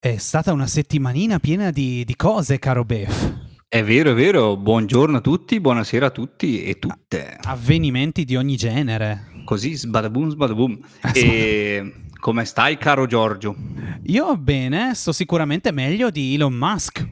[0.00, 3.34] È stata una settimanina piena di, di cose, caro Bef.
[3.66, 4.56] È vero, è vero.
[4.56, 7.36] Buongiorno a tutti, buonasera a tutti e tutte.
[7.42, 9.42] Avvenimenti di ogni genere.
[9.44, 10.78] Così, sbadaboom, sbadaboom.
[11.12, 13.56] E come stai, caro Giorgio?
[14.04, 17.04] Io bene, sto sicuramente meglio di Elon Musk.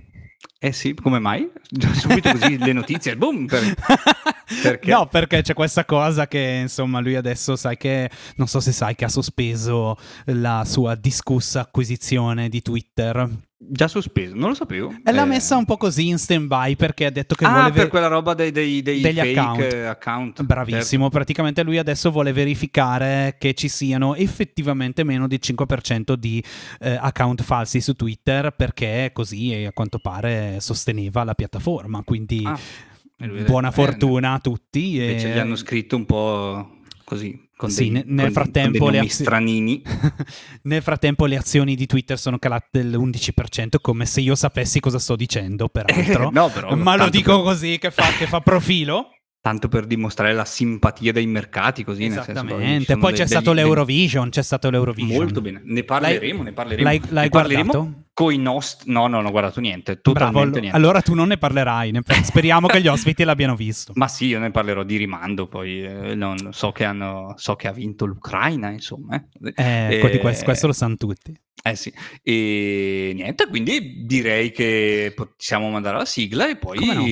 [0.56, 1.50] Eh sì, come mai?
[1.92, 3.46] Subito così le notizie, boom!
[3.46, 3.74] Per...
[4.62, 4.90] Perché?
[4.90, 8.94] No, perché c'è questa cosa che, insomma, lui adesso sai che, non so se sai
[8.94, 9.96] che ha sospeso
[10.26, 13.28] la sua discussa acquisizione di Twitter.
[13.58, 14.94] Già sospeso, non lo sapevo.
[15.02, 15.26] E l'ha eh...
[15.26, 17.72] messa un po' così in stand by perché ha detto che ah, vuole...
[17.72, 19.72] per quella roba dei, dei, dei degli account.
[19.72, 20.42] account.
[20.42, 21.16] Bravissimo, certo.
[21.16, 26.44] praticamente lui adesso vuole verificare che ci siano effettivamente meno del 5% di
[26.80, 32.42] eh, account falsi su Twitter perché così a quanto pare sosteneva la piattaforma, quindi...
[32.44, 34.98] Ah Buona fortuna a tutti.
[34.98, 35.06] E...
[35.06, 37.44] Invece gli hanno scritto un po' così.
[37.56, 39.82] Con sì, dei, nel, con frattempo con stranini.
[40.64, 45.16] nel frattempo le azioni di Twitter sono calate dell'11%, come se io sapessi cosa sto
[45.16, 46.28] dicendo, peraltro.
[46.34, 47.44] no, però, Ma lo dico per...
[47.44, 52.84] così, che fa, che fa profilo tanto per dimostrare la simpatia dei mercati, così Esattamente.
[52.84, 55.16] Senso, poi c'è degli, stato l'Eurovision, c'è stato l'Eurovision.
[55.16, 56.82] Molto bene, ne parleremo, l'hai, ne parleremo.
[56.82, 58.90] L'hai, l'hai ne parleremo con i nostri...
[58.90, 60.74] No, no, non ho guardato niente, totalmente Bravo, niente.
[60.74, 62.00] Allora tu non ne parlerai, ne...
[62.24, 63.92] speriamo che gli ospiti l'abbiano visto.
[63.94, 67.68] Ma sì, io ne parlerò di rimando, poi eh, non, so, che hanno, so che
[67.68, 69.22] ha vinto l'Ucraina, insomma.
[69.54, 71.38] Eh, eh, di questo, questo lo sanno tutti.
[71.62, 71.92] Eh sì,
[72.22, 77.04] e niente, quindi direi che possiamo mandare la sigla e poi no?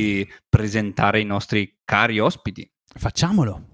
[0.49, 2.67] presentare i nostri cari ospiti.
[2.95, 3.74] Facciamolo.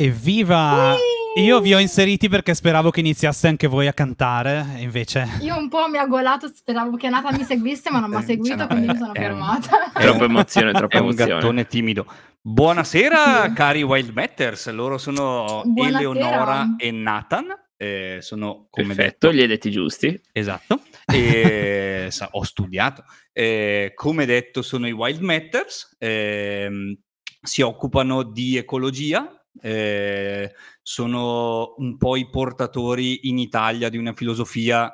[0.00, 0.94] Evviva!
[0.94, 0.96] Evviva!
[1.36, 5.28] Io vi ho inseriti perché speravo che iniziaste anche voi a cantare, invece...
[5.42, 8.20] Io un po' mi ha golato, speravo che Nata mi seguisse, ma non mi ha
[8.20, 9.92] eh, seguito, quindi mi sono fermata.
[9.92, 11.30] È troppa emozione, troppa è emozione.
[11.30, 12.06] È un gattone timido.
[12.40, 13.52] Buonasera, sì.
[13.52, 14.70] cari Wild Matters.
[14.70, 15.98] Loro sono Buonasera.
[15.98, 17.46] Eleonora e Nathan.
[17.76, 20.20] Eh, sono come Perfetto, detto, gli detti giusti.
[20.32, 20.80] Esatto.
[21.12, 23.04] E, sa, ho studiato.
[23.32, 25.94] Eh, come detto, sono i Wild Matters.
[25.98, 26.96] Eh,
[27.42, 30.52] si occupano di ecologia, eh,
[30.82, 34.92] sono un po' i portatori in Italia di una filosofia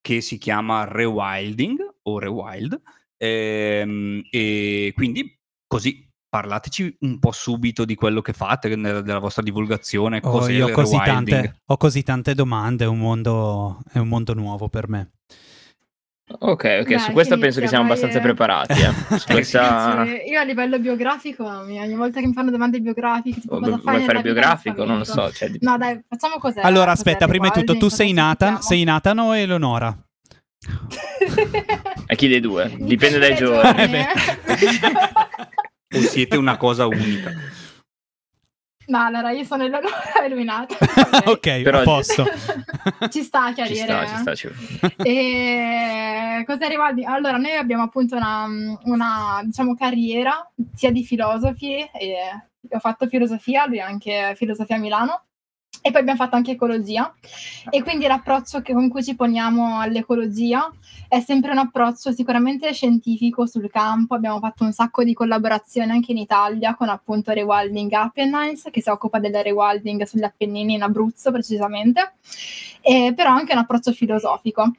[0.00, 2.80] che si chiama rewilding o rewild
[3.16, 9.42] ehm, e quindi così parlateci un po' subito di quello che fate nella, della vostra
[9.42, 14.34] divulgazione oh, ho, così tante, ho così tante domande è un mondo, è un mondo
[14.34, 15.12] nuovo per me
[16.26, 18.72] Ok, ok, Beh, su questa penso che siamo abbastanza preparati.
[18.72, 19.20] Eh.
[19.30, 20.04] questa...
[20.26, 24.22] Io a livello biografico, ogni volta che mi fanno domande biografiche, tipo, cosa vuoi fare
[24.22, 24.84] biografico?
[24.84, 25.30] Non lo so.
[25.30, 25.50] Cioè...
[25.60, 26.60] No, dai, facciamo così.
[26.60, 29.96] Allora, aspetta, prima di tutto, tu sei Nathan, sei Nathan o Eleonora?
[32.06, 32.74] A chi dei due?
[32.78, 33.82] Dipende dai giorni.
[33.82, 34.06] Eh,
[35.98, 37.32] o siete una cosa unica.
[38.86, 40.76] No, allora io sono Eleonora e lui Nata.
[41.24, 41.80] ok, Però...
[41.80, 42.24] a posto.
[43.10, 44.06] ci sta a chiarire.
[44.06, 44.88] Ci sta, ci sta.
[44.94, 45.08] Ci...
[45.08, 47.12] e cosa riguarda?
[47.12, 48.46] Allora, noi abbiamo appunto una,
[48.84, 52.16] una diciamo, carriera sia di filosofi, e
[52.70, 55.24] ho fatto filosofia, lui anche filosofia a Milano,
[55.86, 57.14] e poi abbiamo fatto anche ecologia.
[57.68, 60.72] E quindi l'approccio che, con cui ci poniamo all'ecologia
[61.08, 64.14] è sempre un approccio sicuramente scientifico sul campo.
[64.14, 68.88] Abbiamo fatto un sacco di collaborazioni anche in Italia con appunto Rewilding Apennines, che si
[68.88, 72.14] occupa del rewilding sugli Appennini in Abruzzo precisamente,
[72.80, 74.72] e, però anche un approccio filosofico.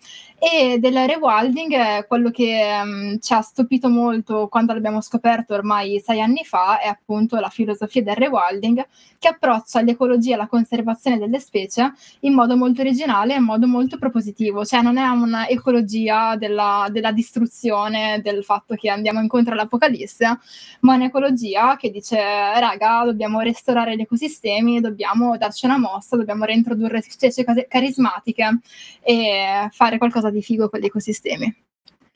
[0.48, 6.22] E del rewilding, quello che um, ci ha stupito molto quando l'abbiamo scoperto ormai sei
[6.22, 8.86] anni fa, è appunto la filosofia del rewilding,
[9.18, 13.66] che approccia l'ecologia e la conservazione delle specie in modo molto originale e in modo
[13.66, 20.38] molto propositivo, cioè non è un'ecologia della, della distruzione, del fatto che andiamo incontro all'apocalisse,
[20.82, 27.02] ma un'ecologia che dice, raga, dobbiamo restaurare gli ecosistemi, dobbiamo darci una mossa, dobbiamo reintrodurre
[27.02, 28.60] specie carismatiche
[29.02, 31.64] e fare qualcosa qualcosa di figo con gli ecosistemi.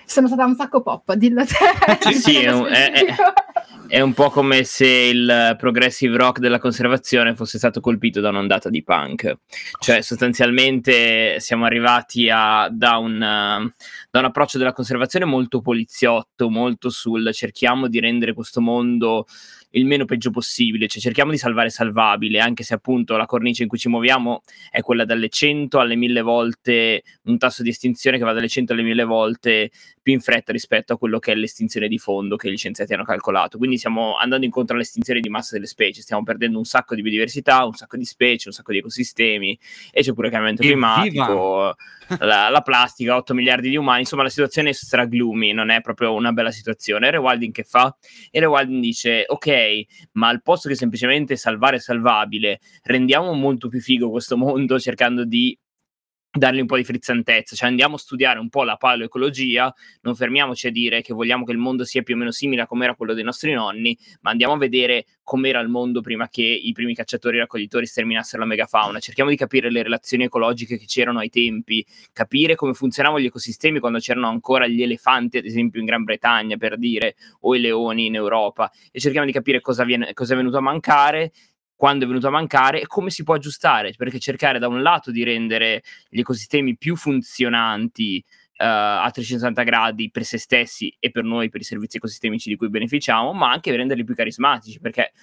[0.05, 1.55] Sono stata un sacco pop, dillo te.
[2.11, 3.15] Sì, sì è, un, è,
[3.87, 8.69] è, un po' come se il progressive rock della conservazione fosse stato colpito da un'ondata
[8.69, 9.37] di punk.
[9.79, 16.89] Cioè, sostanzialmente siamo arrivati a, da, un, da un approccio della conservazione molto poliziotto, molto
[16.89, 19.27] sul cerchiamo di rendere questo mondo
[19.71, 23.69] il meno peggio possibile, cioè cerchiamo di salvare salvabile, anche se appunto la cornice in
[23.69, 28.23] cui ci muoviamo è quella dalle 100 alle 1000 volte, un tasso di estinzione che
[28.23, 29.71] va dalle 100 alle 1000 volte
[30.01, 33.03] più in fretta rispetto a quello che è l'estinzione di fondo che gli scienziati hanno
[33.03, 33.57] calcolato.
[33.57, 37.63] Quindi stiamo andando incontro all'estinzione di massa delle specie, stiamo perdendo un sacco di biodiversità,
[37.65, 39.59] un sacco di specie, un sacco di ecosistemi
[39.91, 41.75] e c'è pure il cambiamento climatico,
[42.19, 45.81] la, la, plastica, 8 miliardi di umani, insomma la situazione è stra gloomy, non è
[45.81, 47.07] proprio una bella situazione.
[47.07, 47.95] E Rewilding che fa?
[48.31, 49.58] E Rewilding dice, ok,
[50.13, 55.57] ma al posto che semplicemente salvare salvabile, rendiamo molto più figo questo mondo cercando di
[56.31, 60.67] dargli un po' di frizzantezza, cioè andiamo a studiare un po' la paleoecologia, non fermiamoci
[60.67, 62.93] a dire che vogliamo che il mondo sia più o meno simile a come era
[62.93, 66.93] quello dei nostri nonni, ma andiamo a vedere com'era il mondo prima che i primi
[66.93, 71.29] cacciatori e raccoglitori sterminassero la megafauna, cerchiamo di capire le relazioni ecologiche che c'erano ai
[71.29, 71.83] tempi,
[72.13, 76.57] capire come funzionavano gli ecosistemi quando c'erano ancora gli elefanti, ad esempio in Gran Bretagna
[76.57, 80.37] per dire, o i leoni in Europa, e cerchiamo di capire cosa, viene, cosa è
[80.37, 81.31] venuto a mancare
[81.79, 85.11] quando è venuto a mancare e come si può aggiustare, perché cercare da un lato
[85.11, 91.23] di rendere gli ecosistemi più funzionanti uh, a 360 gradi per se stessi e per
[91.23, 95.13] noi, per i servizi ecosistemici di cui beneficiamo, ma anche renderli più carismatici, perché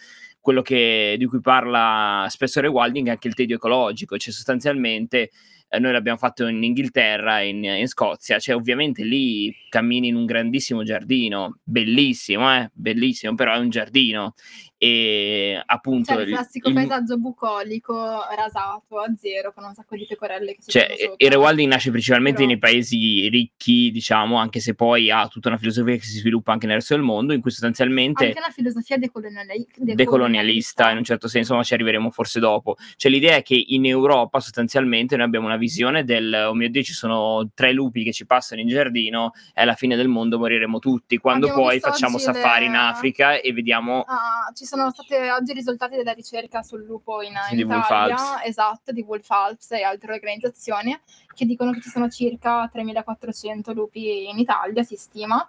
[0.40, 5.32] quello che, di cui parla spesso Rewilding è anche il tedio ecologico, cioè sostanzialmente
[5.68, 10.24] eh, noi l'abbiamo fatto in Inghilterra, in, in, Scozia, cioè ovviamente lì cammini in un
[10.24, 12.70] grandissimo giardino, bellissimo, eh?
[12.72, 14.34] bellissimo, però è un giardino
[14.78, 16.74] e appunto cioè, il classico il...
[16.74, 17.94] paesaggio bucolico
[18.34, 20.86] rasato a zero con un sacco di pecorelle che cioè,
[21.16, 22.50] il rewilding nasce principalmente Però...
[22.50, 26.66] nei paesi ricchi diciamo anche se poi ha tutta una filosofia che si sviluppa anche
[26.66, 29.66] nel resto del mondo in cui sostanzialmente anche una filosofia decoloniali...
[29.76, 32.76] decolonialista decolonialista in un certo senso ma ci arriveremo forse dopo.
[32.96, 36.82] Cioè l'idea è che in Europa sostanzialmente noi abbiamo una visione del oh mio dio
[36.82, 40.78] ci sono tre lupi che ci passano in giardino è la fine del mondo moriremo
[40.78, 42.70] tutti quando abbiamo poi facciamo safari le...
[42.70, 47.22] in Africa e vediamo ah, ci sono stati oggi i risultati della ricerca sul lupo
[47.22, 50.98] in, in Italia, esatto, di Wolf Alps e altre organizzazioni,
[51.34, 55.48] che dicono che ci sono circa 3.400 lupi in Italia, si stima,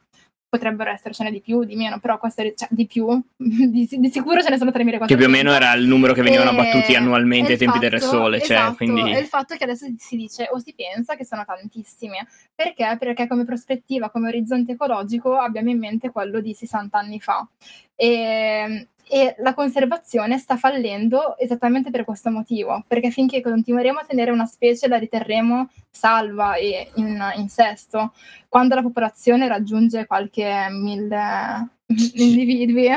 [0.50, 4.42] potrebbero essercene di più, di meno, però questo è cioè, di più, di, di, sicuro
[4.42, 5.06] ce ne sono 3.400.
[5.06, 8.00] Che più o meno era il numero che venivano abbattuti annualmente ai tempi fatto, del
[8.00, 8.40] Re Sole.
[8.40, 9.14] Cioè, esatto, quindi...
[9.14, 12.28] E il fatto che adesso si dice o si pensa che sono tantissime.
[12.56, 12.96] Perché?
[12.98, 17.48] Perché come prospettiva, come orizzonte ecologico abbiamo in mente quello di 60 anni fa.
[17.96, 24.32] E e la conservazione sta fallendo esattamente per questo motivo, perché finché continueremo a tenere
[24.32, 28.14] una specie la riterremo salva e in, in sesto,
[28.50, 32.90] quando la popolazione raggiunge qualche mille individui,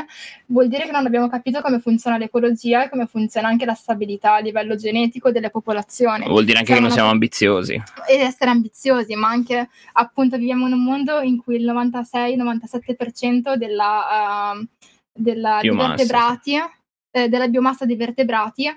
[0.47, 4.35] vuol dire che non abbiamo capito come funziona l'ecologia e come funziona anche la stabilità
[4.35, 6.25] a livello genetico delle popolazioni.
[6.25, 7.81] Vuol dire anche siamo che non siamo ambiziosi.
[8.07, 14.53] Ed essere ambiziosi, ma anche appunto viviamo in un mondo in cui il 96-97% della...
[14.55, 14.67] Uh,
[15.13, 15.59] della,
[17.11, 18.67] eh, della biomassa dei vertebrati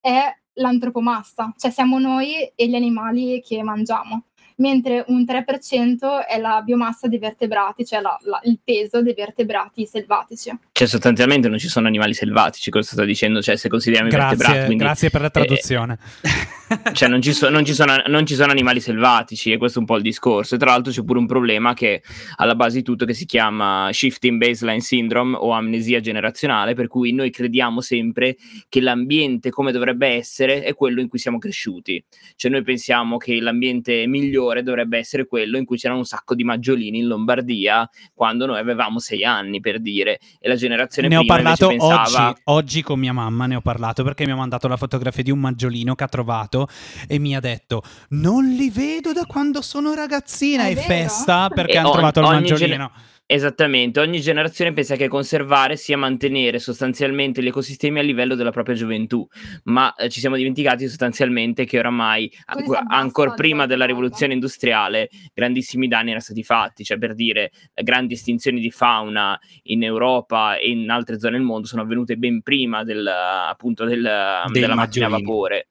[0.00, 4.24] è l'antropomassa, cioè siamo noi e gli animali che mangiamo
[4.60, 9.86] mentre un 3% è la biomassa dei vertebrati, cioè la, la, il peso dei vertebrati
[9.86, 10.50] selvatici.
[10.72, 13.42] Cioè sostanzialmente non ci sono animali selvatici, cosa sto dicendo?
[13.42, 14.66] Cioè se consideriamo grazie, i vertebrati...
[14.66, 15.98] Quindi, grazie per la traduzione.
[16.22, 16.60] Eh,
[16.92, 19.80] cioè non ci, so, non, ci sono, non ci, sono, animali selvatici e questo è
[19.80, 20.54] un po' il discorso.
[20.54, 22.02] E tra l'altro c'è pure un problema che
[22.36, 27.12] alla base di tutto che si chiama shifting baseline syndrome o amnesia generazionale, per cui
[27.12, 28.36] noi crediamo sempre
[28.68, 32.02] che l'ambiente come dovrebbe essere è quello in cui siamo cresciuti.
[32.36, 36.34] Cioè noi pensiamo che l'ambiente migliore migliore dovrebbe essere quello in cui c'erano un sacco
[36.34, 41.16] di maggiolini in Lombardia quando noi avevamo sei anni, per dire, e la generazione ne
[41.18, 42.28] prima ho parlato pensava...
[42.28, 45.30] oggi, oggi con mia mamma, ne ho parlato perché mi ha mandato la fotografia di
[45.30, 46.68] un maggiolino che ha trovato
[47.08, 50.86] e mi ha detto non li vedo da quando sono ragazzina È e vero?
[50.86, 52.56] festa perché E hanno on- trovato il maggiolino.
[52.56, 52.90] gene-
[53.32, 58.74] Esattamente, ogni generazione pensa che conservare sia mantenere sostanzialmente gli ecosistemi a livello della propria
[58.74, 59.24] gioventù,
[59.66, 65.10] ma eh, ci siamo dimenticati sostanzialmente che oramai, si abbassa ancora prima della rivoluzione industriale,
[65.32, 70.68] grandissimi danni erano stati fatti, cioè per dire, grandi estinzioni di fauna in Europa e
[70.70, 75.10] in altre zone del mondo sono avvenute ben prima del, appunto del, della macchina a
[75.10, 75.68] vapore.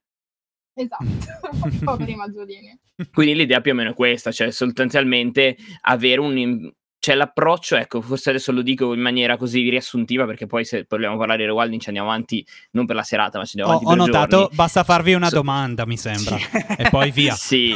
[0.79, 1.03] Esatto,
[1.83, 2.79] poveri maggiolini.
[3.11, 6.71] Quindi l'idea più o meno è questa, cioè sostanzialmente avere un...
[7.01, 11.15] Cioè l'approccio, ecco, forse adesso lo dico in maniera così riassuntiva perché poi se vogliamo
[11.17, 14.01] parlare di rewilding ci andiamo avanti non per la serata ma ci andiamo Ho, avanti
[14.01, 14.55] ho per notato, giorni.
[14.57, 16.37] basta farvi una So- domanda, mi sembra,
[16.77, 17.33] e poi via.
[17.39, 17.73] Sì.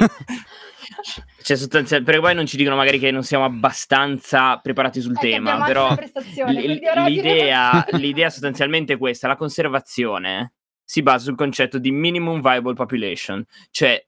[1.42, 5.20] Cioè, sostanzialmente, perché poi non ci dicono magari che non siamo abbastanza preparati sul È
[5.20, 10.53] che tema, però l- l'idea, l'idea sostanzialmente è questa, la conservazione
[10.84, 14.06] si basa sul concetto di minimum viable population, cioè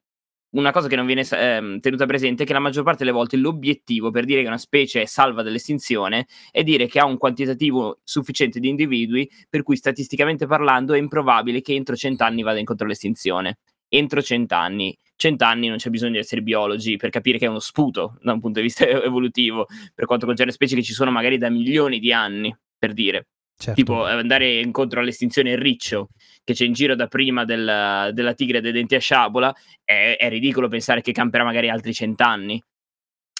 [0.55, 3.37] una cosa che non viene eh, tenuta presente è che la maggior parte delle volte
[3.37, 7.99] l'obiettivo per dire che una specie è salva dall'estinzione è dire che ha un quantitativo
[8.03, 13.57] sufficiente di individui per cui statisticamente parlando è improbabile che entro cent'anni vada incontro all'estinzione.
[13.87, 14.97] Entro cent'anni.
[15.15, 18.39] Cent'anni non c'è bisogno di essere biologi per capire che è uno sputo da un
[18.39, 22.11] punto di vista evolutivo, per quanto concerne specie che ci sono magari da milioni di
[22.11, 23.27] anni, per dire.
[23.57, 23.73] Certo.
[23.73, 26.09] Tipo eh, andare incontro all'estinzione il riccio
[26.43, 30.29] che c'è in giro da prima del, della tigre dei denti a sciabola, è, è,
[30.29, 32.61] ridicolo pensare che camperà magari altri cent'anni.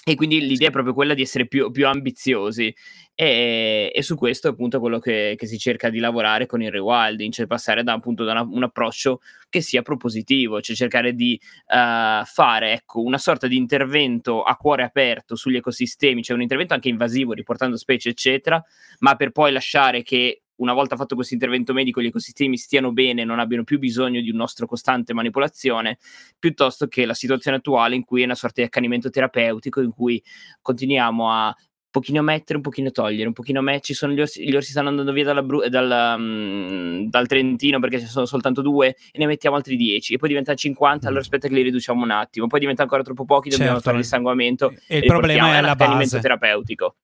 [0.08, 2.72] E quindi l'idea è proprio quella di essere più, più ambiziosi.
[3.12, 6.70] E, e, su questo è appunto quello che, che, si cerca di lavorare con il
[6.70, 11.36] rewilding, cioè passare da, appunto, da una, un approccio che sia propositivo, cioè cercare di
[11.42, 16.74] uh, fare ecco, una sorta di intervento a cuore aperto sugli ecosistemi, cioè un intervento
[16.74, 18.62] anche invasivo, riportando specie, eccetera,
[19.00, 23.24] ma per poi lasciare che una volta fatto questo intervento medico gli ecosistemi stiano bene,
[23.24, 25.98] non abbiano più bisogno di un nostro costante manipolazione,
[26.38, 30.22] piuttosto che la situazione attuale in cui è una sorta di accanimento terapeutico, in cui
[30.60, 34.46] continuiamo a un pochino mettere, un pochino togliere, un pochino mettere, ci sono gli orsi,
[34.46, 38.60] gli orsi stanno andando via dalla Bru- dal, um, dal, Trentino perché ci sono soltanto
[38.60, 42.02] due e ne mettiamo altri 10 e poi diventano 50, allora aspetta che li riduciamo
[42.02, 43.88] un attimo, poi diventa ancora troppo pochi, dobbiamo certo.
[43.88, 46.96] fare il sanguamento e il problema è l'accanimento terapeutico.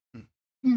[0.67, 0.77] Mm.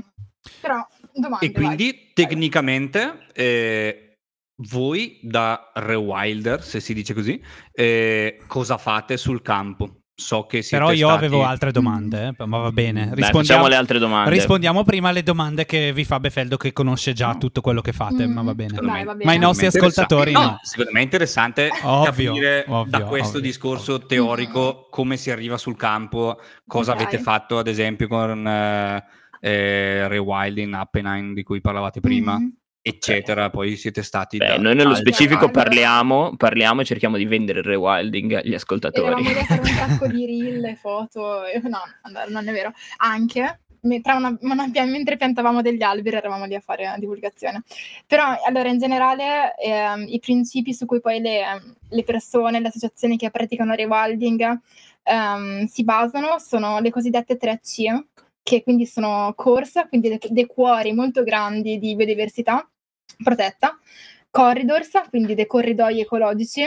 [0.62, 0.86] Però
[1.18, 2.12] Domande, e quindi vai.
[2.14, 4.18] tecnicamente eh,
[4.58, 7.42] voi da rewilder, se si dice così,
[7.72, 10.02] eh, cosa fate sul campo?
[10.18, 11.26] So che Però io stati...
[11.26, 13.10] avevo altre domande, eh, ma va bene.
[13.14, 14.30] Rispondiamo Beh, altre domande.
[14.30, 17.38] Rispondiamo prima alle domande che vi fa Befeldo, che conosce già no.
[17.38, 18.32] tutto quello che fate, mm.
[18.32, 18.80] ma va bene.
[18.80, 19.26] Dai, va bene.
[19.26, 20.40] Ma i nostri ascoltatori no.
[20.40, 20.60] no.
[20.62, 23.42] Secondo me è interessante ovvio, capire ovvio, da questo ovvio.
[23.42, 27.04] discorso teorico come si arriva sul campo, cosa okay.
[27.04, 28.48] avete fatto ad esempio con...
[28.48, 29.04] Eh,
[29.46, 32.38] eh, Rewilding, Appenine di cui parlavate prima.
[32.38, 32.50] Mm-hmm
[32.88, 33.50] eccetera.
[33.50, 34.38] Poi siete stati.
[34.38, 39.26] Beh, noi nello specifico parliamo, parliamo, e cerchiamo di vendere il rewilding agli ascoltatori.
[39.26, 41.42] Eravamo fare un sacco di reel, foto.
[41.64, 41.80] No,
[42.28, 42.72] non è vero.
[42.98, 47.64] Anche una, una, mentre piantavamo degli alberi eravamo lì a fare una divulgazione.
[48.06, 53.18] Però allora in generale eh, i principi su cui poi le, le, persone, le associazioni
[53.18, 54.60] che praticano rewilding
[55.04, 58.04] eh, si basano sono le cosiddette 3C,
[58.46, 62.70] che quindi sono corsa, quindi dei, dei cuori molto grandi di biodiversità
[63.24, 63.80] protetta,
[64.30, 66.64] corridors, quindi dei corridoi ecologici,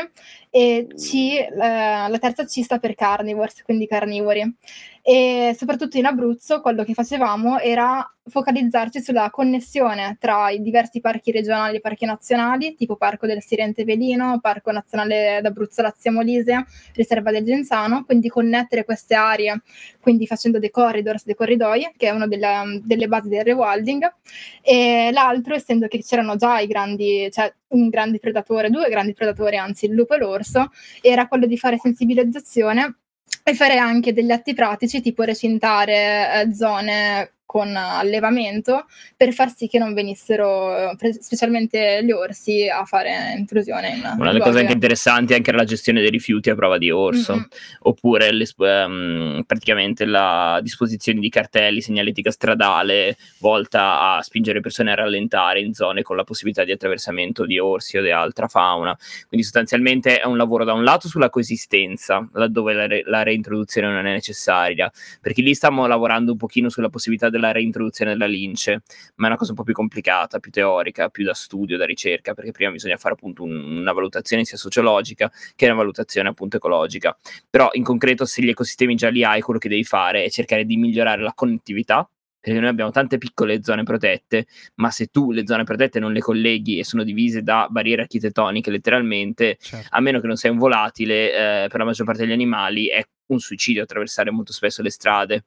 [0.51, 4.57] e C, eh, la terza C sta per carnivores, quindi carnivori.
[5.03, 11.31] E soprattutto in Abruzzo quello che facevamo era focalizzarci sulla connessione tra i diversi parchi
[11.31, 17.31] regionali e parchi nazionali, tipo Parco del Sirente Velino, Parco Nazionale d'Abruzzo Lazio Molise, Riserva
[17.31, 19.63] del Genzano, quindi connettere queste aree,
[19.99, 24.13] quindi facendo dei corridors, dei corridoi, che è una delle, delle basi del rewilding,
[24.61, 29.57] e l'altro, essendo che c'erano già i grandi, cioè un grande predatore, due grandi predatori,
[29.57, 30.71] anzi il lupo e l'orso,
[31.01, 32.97] era quello di fare sensibilizzazione
[33.43, 38.85] e fare anche degli atti pratici tipo recintare eh, zone con allevamento
[39.17, 43.89] per far sì che non venissero, specialmente gli orsi, a fare intrusione.
[43.89, 46.91] In Una delle cose anche interessanti è anche la gestione dei rifiuti a prova di
[46.91, 47.45] orso, mm-hmm.
[47.85, 55.61] oppure um, praticamente la disposizione di cartelli, segnaletica stradale volta a spingere persone a rallentare
[55.61, 58.95] in zone con la possibilità di attraversamento di orsi o di altra fauna.
[59.27, 63.89] Quindi sostanzialmente è un lavoro da un lato sulla coesistenza, laddove la, re- la reintroduzione
[63.89, 68.83] non è necessaria, perché lì stiamo lavorando un pochino sulla possibilità della reintroduzione della lince,
[69.17, 72.35] ma è una cosa un po' più complicata, più teorica, più da studio, da ricerca,
[72.35, 77.17] perché prima bisogna fare appunto un, una valutazione sia sociologica che una valutazione appunto ecologica.
[77.49, 80.65] Però in concreto se gli ecosistemi già li hai, quello che devi fare è cercare
[80.65, 82.09] di migliorare la connettività,
[82.41, 86.21] perché noi abbiamo tante piccole zone protette, ma se tu le zone protette non le
[86.21, 89.89] colleghi e sono divise da barriere architettoniche letteralmente, certo.
[89.91, 93.05] a meno che non sei un volatile, eh, per la maggior parte degli animali è
[93.27, 95.45] un suicidio attraversare molto spesso le strade.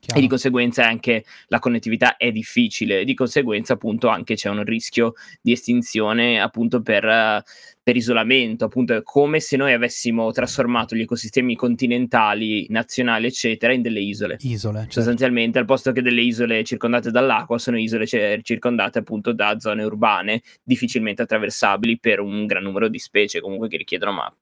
[0.00, 0.20] Chiaro.
[0.20, 5.14] E di conseguenza anche la connettività è difficile, di conseguenza appunto anche c'è un rischio
[5.42, 7.42] di estinzione appunto per,
[7.82, 13.82] per isolamento, appunto è come se noi avessimo trasformato gli ecosistemi continentali, nazionali eccetera in
[13.82, 14.36] delle isole.
[14.40, 14.78] Isole.
[14.82, 14.92] Certo.
[14.92, 19.82] Sostanzialmente al posto che delle isole circondate dall'acqua sono isole c- circondate appunto da zone
[19.82, 24.32] urbane difficilmente attraversabili per un gran numero di specie comunque che richiedono ma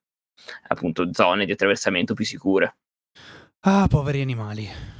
[0.67, 2.75] appunto zone di attraversamento più sicure.
[3.61, 4.96] Ah, poveri animali.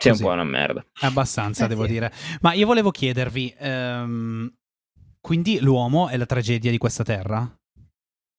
[0.00, 0.22] C'è Così.
[0.22, 0.82] un po' una merda.
[1.00, 1.92] Abbastanza, eh, devo sì.
[1.92, 2.10] dire.
[2.40, 4.50] Ma io volevo chiedervi, um,
[5.20, 7.46] quindi l'uomo è la tragedia di questa terra?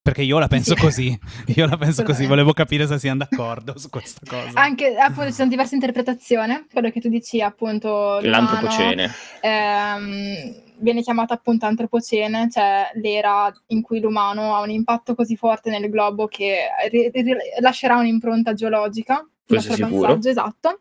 [0.04, 0.82] Perché io la penso sì.
[0.82, 1.20] così,
[1.56, 4.60] io la penso così, volevo capire se siamo d'accordo su questa cosa.
[4.60, 8.20] Anche, appunto, ci sono diverse interpretazioni, quello che tu dici appunto...
[8.22, 9.12] L'antropocene.
[9.42, 15.70] Ehm, viene chiamata appunto antropocene, cioè l'era in cui l'umano ha un impatto così forte
[15.70, 19.24] nel globo che ri- ri- lascerà un'impronta geologica.
[19.56, 20.20] Questo sicuro.
[20.24, 20.80] esatto.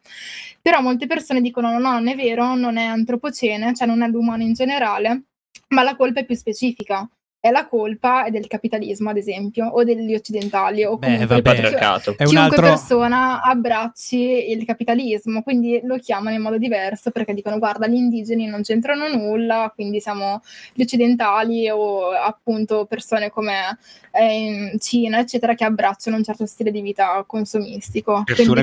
[0.62, 4.43] Però molte persone dicono: no, non è vero, non è antropocene, cioè non è l'umano
[4.43, 5.25] in generale,
[5.69, 7.09] ma la colpa è più specifica
[7.41, 12.11] è la colpa del capitalismo, ad esempio, o degli occidentali, o comunque del patriarcato.
[12.11, 12.63] È chiunque altro...
[12.63, 18.47] persona abbracci il capitalismo, quindi lo chiamano in modo diverso perché dicono guarda gli indigeni
[18.47, 20.43] non c'entrano nulla, quindi siamo
[20.75, 23.79] gli occidentali o appunto persone come
[24.11, 28.23] eh, in Cina, eccetera, che abbracciano un certo stile di vita consumistico.
[28.27, 28.63] Persone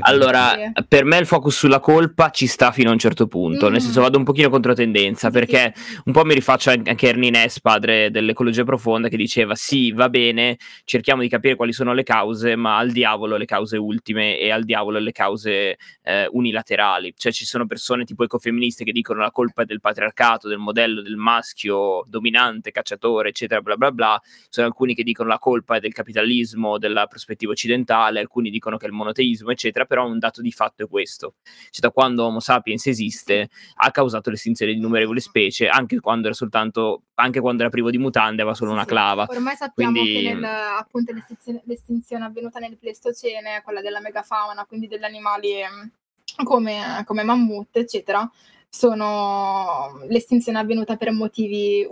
[0.00, 0.84] Allora, sì.
[0.88, 3.72] per me il focus sulla colpa ci sta fino a un certo punto, mm.
[3.72, 5.74] nel senso vado un pochino contro tendenza, perché
[6.06, 10.08] un po' mi rifaccio anche anche Ernie Ness, padre dell'ecologia profonda, che diceva sì, va
[10.08, 14.52] bene, cerchiamo di capire quali sono le cause, ma al diavolo le cause ultime e
[14.52, 17.12] al diavolo le cause eh, unilaterali.
[17.16, 21.02] Cioè ci sono persone tipo ecofemministe che dicono la colpa è del patriarcato, del modello
[21.02, 24.20] del maschio dominante, cacciatore, eccetera, bla bla bla.
[24.48, 28.86] Sono alcuni che dicono la colpa è del capitalismo, della prospettiva occidentale, alcuni dicono che
[28.86, 31.34] è il monoteismo, eccetera, però un dato di fatto è questo.
[31.42, 33.48] Cioè da quando Homo sapiens esiste
[33.78, 36.82] ha causato l'estinzione di innumerevoli specie, anche quando era soltanto
[37.14, 39.26] anche quando era privo di mutande, aveva solo sì, una clava.
[39.28, 40.22] Ormai sappiamo quindi...
[40.22, 46.44] che nel, appunto l'estinzione, l'estinzione avvenuta nel Pleistocene, quella della megafauna, quindi degli animali mm,
[46.44, 48.28] come, come mammut, eccetera,
[48.68, 51.86] sono l'estinzione avvenuta per motivi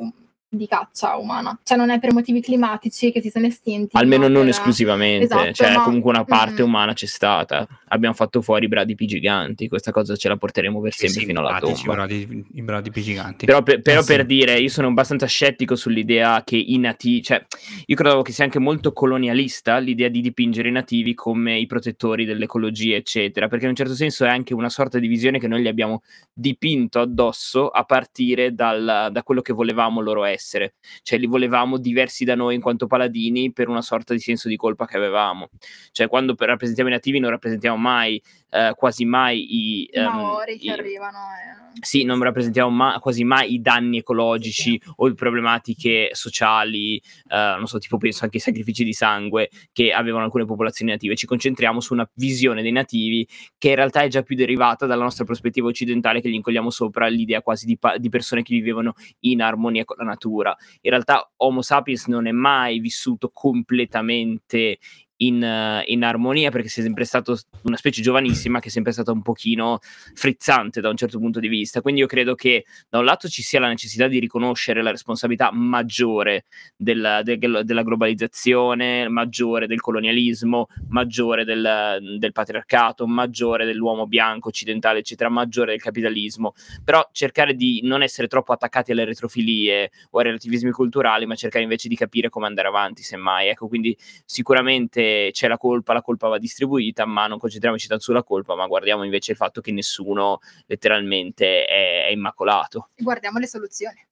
[0.54, 3.96] di caccia umana, cioè non è per motivi climatici che si sono estinti.
[3.96, 4.50] Almeno non per...
[4.50, 5.82] esclusivamente, esatto, cioè ma...
[5.82, 6.64] comunque una parte mm-hmm.
[6.64, 7.66] umana c'è stata.
[7.88, 11.40] Abbiamo fatto fuori i bradipi giganti, questa cosa ce la porteremo per sempre sì, fino
[11.40, 11.94] alla tomba.
[11.94, 13.46] Bradipi, I bradipi giganti.
[13.46, 14.26] Però, per, però eh, per sì.
[14.26, 17.42] dire, io sono abbastanza scettico sull'idea che i nativi, cioè
[17.86, 22.26] io credo che sia anche molto colonialista l'idea di dipingere i nativi come i protettori
[22.26, 25.62] dell'ecologia, eccetera, perché in un certo senso è anche una sorta di visione che noi
[25.62, 31.18] gli abbiamo dipinto addosso a partire dal, da quello che volevamo loro essere essere, cioè
[31.18, 34.86] li volevamo diversi da noi in quanto paladini per una sorta di senso di colpa
[34.86, 35.48] che avevamo,
[35.92, 38.20] cioè quando rappresentiamo i nativi non rappresentiamo mai
[38.50, 41.16] eh, quasi mai i, um, Maori che i, arrivano.
[41.16, 41.78] Eh.
[41.80, 44.82] Sì, non rappresentiamo ma- quasi mai i danni ecologici sì.
[44.96, 49.92] o le problematiche sociali, eh, non so, tipo penso anche ai sacrifici di sangue che
[49.92, 51.16] avevano alcune popolazioni native.
[51.16, 55.04] Ci concentriamo su una visione dei nativi che in realtà è già più derivata dalla
[55.04, 58.92] nostra prospettiva occidentale che gli incogliamo sopra l'idea quasi di, pa- di persone che vivevano
[59.20, 60.30] in armonia con la natura.
[60.36, 64.78] In realtà Homo sapiens non è mai vissuto completamente
[65.26, 69.12] in, uh, in, armonia perché sei sempre stato una specie giovanissima che è sempre stata
[69.12, 69.78] un pochino
[70.14, 71.80] frizzante da un certo punto di vista.
[71.80, 75.50] Quindi io credo che da un lato ci sia la necessità di riconoscere la responsabilità
[75.52, 76.44] maggiore
[76.76, 85.00] della, del, della globalizzazione, maggiore del colonialismo, maggiore del, del, patriarcato, maggiore dell'uomo bianco occidentale,
[85.00, 86.54] eccetera, maggiore del capitalismo.
[86.84, 91.62] Però cercare di non essere troppo attaccati alle retrofilie o ai relativismi culturali, ma cercare
[91.62, 93.48] invece di capire come andare avanti, semmai.
[93.48, 98.22] Ecco, quindi sicuramente c'è la colpa, la colpa va distribuita, ma non concentriamoci tanto sulla
[98.22, 102.88] colpa, ma guardiamo invece il fatto che nessuno letteralmente è, è immacolato.
[102.96, 104.06] Guardiamo le soluzioni.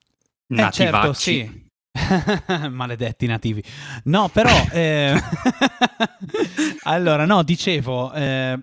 [0.49, 1.69] Eh certo, sì.
[2.71, 3.63] Maledetti nativi.
[4.05, 4.51] No, però...
[4.73, 5.15] Eh...
[6.85, 8.13] allora, no, dicevo...
[8.13, 8.59] Eh...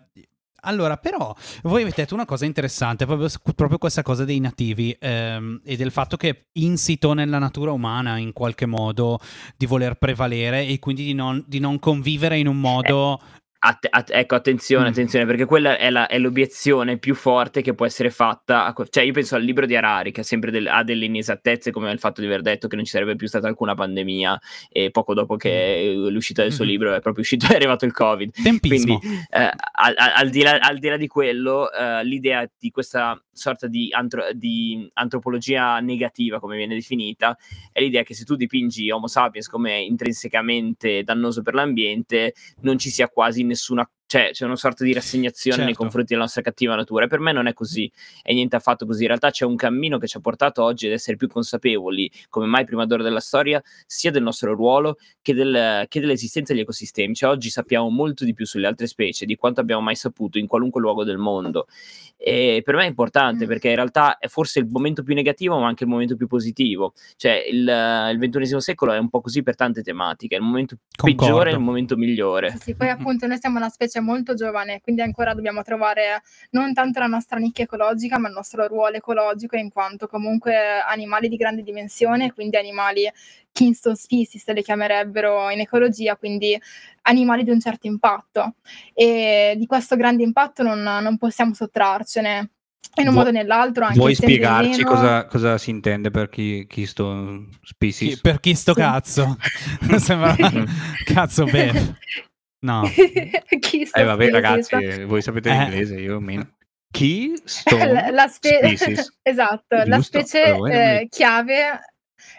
[0.67, 5.61] Allora, però, voi avete detto una cosa interessante, proprio, proprio questa cosa dei nativi ehm,
[5.63, 9.17] e del fatto che insito nella natura umana, in qualche modo,
[9.55, 13.21] di voler prevalere e quindi di non, di non convivere in un modo
[13.59, 14.91] Att- att- ecco, attenzione, mm.
[14.91, 18.65] attenzione, perché quella è, la, è, l'obiezione più forte che può essere fatta.
[18.65, 21.91] A, cioè, io penso al libro di Harari, che ha, del, ha delle inesattezze, come
[21.91, 24.39] il fatto di aver detto che non ci sarebbe più stata alcuna pandemia,
[24.69, 26.07] e poco dopo che mm.
[26.07, 26.73] l'uscita del suo mm-hmm.
[26.73, 28.31] libro è proprio uscito, è arrivato il Covid.
[28.31, 28.99] Tempismo.
[28.99, 33.19] Quindi, eh, al, al, di là, al, di là, di quello, eh, l'idea di questa
[33.31, 37.35] sorta di, antro- di, antropologia negativa, come viene definita,
[37.71, 42.89] è l'idea che se tu dipingi Homo sapiens come intrinsecamente dannoso per l'ambiente, non ci
[42.89, 45.69] sia quasi nessuna cioè c'è una sorta di rassegnazione certo.
[45.69, 47.91] nei confronti della nostra cattiva natura e per me non è così,
[48.23, 50.93] è niente affatto così, in realtà c'è un cammino che ci ha portato oggi ad
[50.93, 55.85] essere più consapevoli come mai prima d'ora della storia sia del nostro ruolo che, del,
[55.87, 59.59] che dell'esistenza degli ecosistemi, cioè oggi sappiamo molto di più sulle altre specie di quanto
[59.59, 61.67] abbiamo mai saputo in qualunque luogo del mondo
[62.15, 63.47] e per me è importante mm.
[63.47, 66.93] perché in realtà è forse il momento più negativo ma anche il momento più positivo,
[67.15, 71.25] cioè il, il XXI secolo è un po' così per tante tematiche, il momento Concordo.
[71.25, 72.51] peggiore è il momento migliore.
[72.51, 76.21] Sì, sì, poi appunto noi siamo una specie specie molto giovane, quindi ancora dobbiamo trovare
[76.51, 81.27] non tanto la nostra nicchia ecologica, ma il nostro ruolo ecologico, in quanto comunque animali
[81.27, 83.09] di grande dimensione, quindi animali
[83.51, 86.59] Kingston species le chiamerebbero in ecologia, quindi
[87.03, 88.55] animali di un certo impatto.
[88.93, 92.51] E di questo grande impatto non, non possiamo sottrarcene.
[92.97, 93.85] in un modo o nell'altro.
[93.85, 98.15] Anche vuoi spiegarci cosa, cosa, si intende per chi, chi sto species?
[98.15, 98.79] Chi, per chi sto sì.
[98.79, 99.37] cazzo?
[99.97, 100.35] Sembra
[101.05, 101.95] cazzo beh.
[102.59, 102.83] No.
[103.59, 105.57] chi eh vabbè ragazzi, voi sapete eh.
[105.57, 106.55] l'inglese, io meno.
[106.91, 108.59] Chi sto la, la spe-
[109.21, 109.89] esatto, Giusto?
[109.89, 111.79] la specie eh, chiave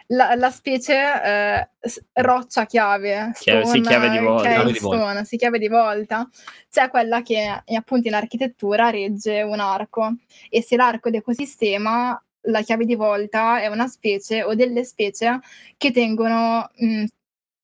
[0.08, 1.68] la, la, specie eh,
[2.14, 4.48] roccia chiave, stone, chiave, sì, chiave di volta.
[4.48, 5.24] Chiave di volta.
[5.24, 6.28] Sì, chiave di volta,
[6.70, 10.14] c'è quella che appunto in architettura regge un arco
[10.48, 15.40] e se l'arco d'ecosistema la chiave di volta è una specie o delle specie
[15.76, 17.04] che tengono mh,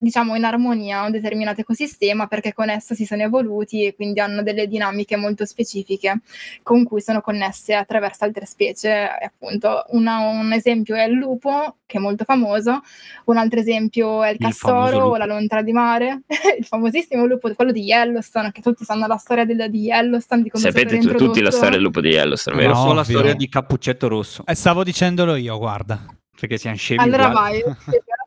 [0.04, 4.42] diciamo in armonia un determinato ecosistema perché con esso si sono evoluti e quindi hanno
[4.42, 6.20] delle dinamiche molto specifiche
[6.62, 8.90] con cui sono connesse attraverso altre specie.
[8.90, 12.82] E appunto una, un esempio è il lupo, che è molto famoso,
[13.24, 16.22] un altro esempio è il, il castoro o la lontra di mare,
[16.58, 20.42] il famosissimo lupo, quello di Yellowstone, che tutti sanno la storia del, di Yellowstone.
[20.42, 22.74] Di come Sapete tu, tutti la storia del lupo di Yellowstone, vero?
[22.74, 24.44] No, solo la storia di Cappuccetto Rosso.
[24.46, 26.04] Eh, stavo dicendolo io, guarda.
[26.38, 27.62] Perché siamo scemi Allora uguali.
[27.62, 28.02] vai.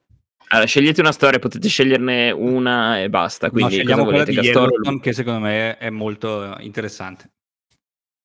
[0.49, 3.49] Allora, scegliete una storia, potete sceglierne una e basta.
[3.49, 7.31] Quindi, no, scegliamo quella di Yellowstone, che secondo me è molto interessante.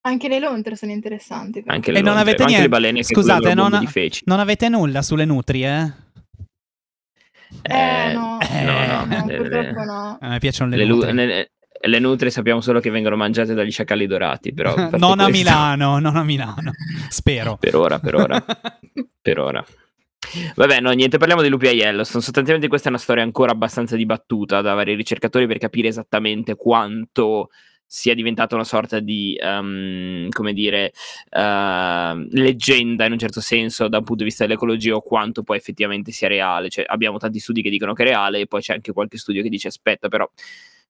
[0.04, 1.62] Anche le lontre sono interessanti.
[1.66, 2.68] Anche le, e non avete niente.
[2.68, 3.82] balene Scusate, non, a...
[4.24, 5.96] non, avete nulla sulle nutrie?
[7.62, 8.38] Eh, eh no.
[8.40, 10.18] Eh, no, no, no, eh, purtroppo no.
[10.20, 11.12] A me piacciono le, le nutrie.
[11.12, 11.50] Le,
[11.84, 14.74] le nutrie sappiamo solo che vengono mangiate dagli sciacalli dorati, però...
[14.98, 16.72] non a Milano, non a Milano,
[17.08, 17.56] spero.
[17.56, 18.44] per ora, per ora.
[19.22, 19.64] per ora.
[20.54, 22.22] Vabbè, no, niente, parliamo dei lupi a Yellowstone.
[22.22, 27.50] Sostanzialmente questa è una storia ancora abbastanza dibattuta da vari ricercatori per capire esattamente quanto
[27.84, 30.92] sia diventata una sorta di, um, come dire,
[31.32, 35.58] uh, leggenda in un certo senso da un punto di vista dell'ecologia o quanto poi
[35.58, 36.70] effettivamente sia reale.
[36.70, 39.42] Cioè, abbiamo tanti studi che dicono che è reale e poi c'è anche qualche studio
[39.42, 40.26] che dice aspetta, però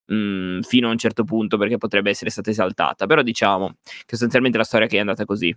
[0.07, 3.07] mh, fino a un certo punto perché potrebbe essere stata esaltata.
[3.07, 5.53] Però diciamo che sostanzialmente la storia che è andata così.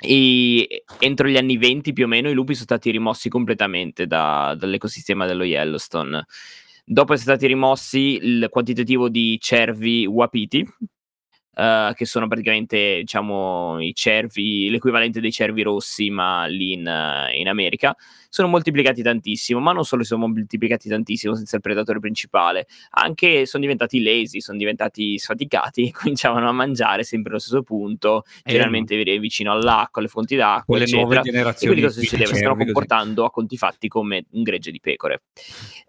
[0.00, 4.54] E entro gli anni 20 più o meno i lupi sono stati rimossi completamente da,
[4.56, 6.24] dall'ecosistema dello Yellowstone.
[6.84, 14.70] Dopo essere stati rimossi, il quantitativo di cervi wapiti, uh, che sono praticamente diciamo, cervi,
[14.70, 17.94] l'equivalente dei cervi rossi, ma lì in, uh, in America,
[18.28, 23.46] sono moltiplicati tantissimo, ma non solo si sono moltiplicati tantissimo senza il predatore principale, anche
[23.46, 28.96] sono diventati lazy, sono diventati sfaticati, cominciavano a mangiare sempre allo stesso punto, eh, generalmente
[28.96, 29.18] no.
[29.20, 31.22] vicino all'acqua, alle fonti d'acqua, eccetera.
[31.22, 32.30] E quindi cosa succedeva?
[32.30, 35.22] Si stavano comportando a conti fatti come un gregge di pecore.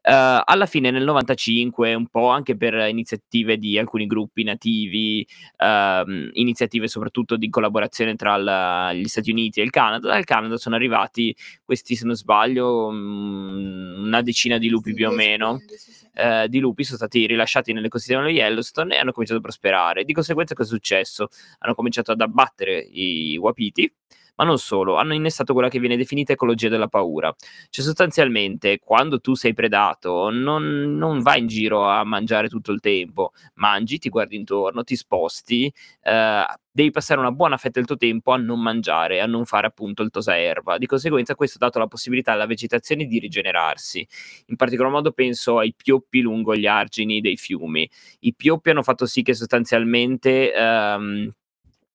[0.02, 6.10] Uh, alla fine nel 95, un po' anche per iniziative di alcuni gruppi nativi, uh,
[6.34, 10.76] iniziative soprattutto di collaborazione tra la, gli Stati Uniti e il Canada, dal Canada sono
[10.76, 15.60] arrivati questi, se non sbaglio, mm, una decina di lupi più o meno.
[16.14, 20.04] Eh, di lupi sono stati rilasciati nell'ecosistema di Yellowstone e hanno cominciato a prosperare.
[20.04, 21.30] Di conseguenza, cosa è successo?
[21.60, 23.92] Hanno cominciato ad abbattere i wapiti
[24.40, 27.34] ma non solo, hanno innestato quella che viene definita ecologia della paura.
[27.70, 32.80] Cioè sostanzialmente quando tu sei predato non, non vai in giro a mangiare tutto il
[32.80, 35.72] tempo, mangi, ti guardi intorno, ti sposti,
[36.04, 39.68] eh, devi passare una buona fetta del tuo tempo a non mangiare, a non fare
[39.68, 40.78] appunto il tosaerba.
[40.78, 44.08] Di conseguenza questo ha dato la possibilità alla vegetazione di rigenerarsi.
[44.46, 47.90] In particolar modo penso ai pioppi lungo gli argini dei fiumi.
[48.20, 50.54] I pioppi hanno fatto sì che sostanzialmente...
[50.56, 51.34] Um,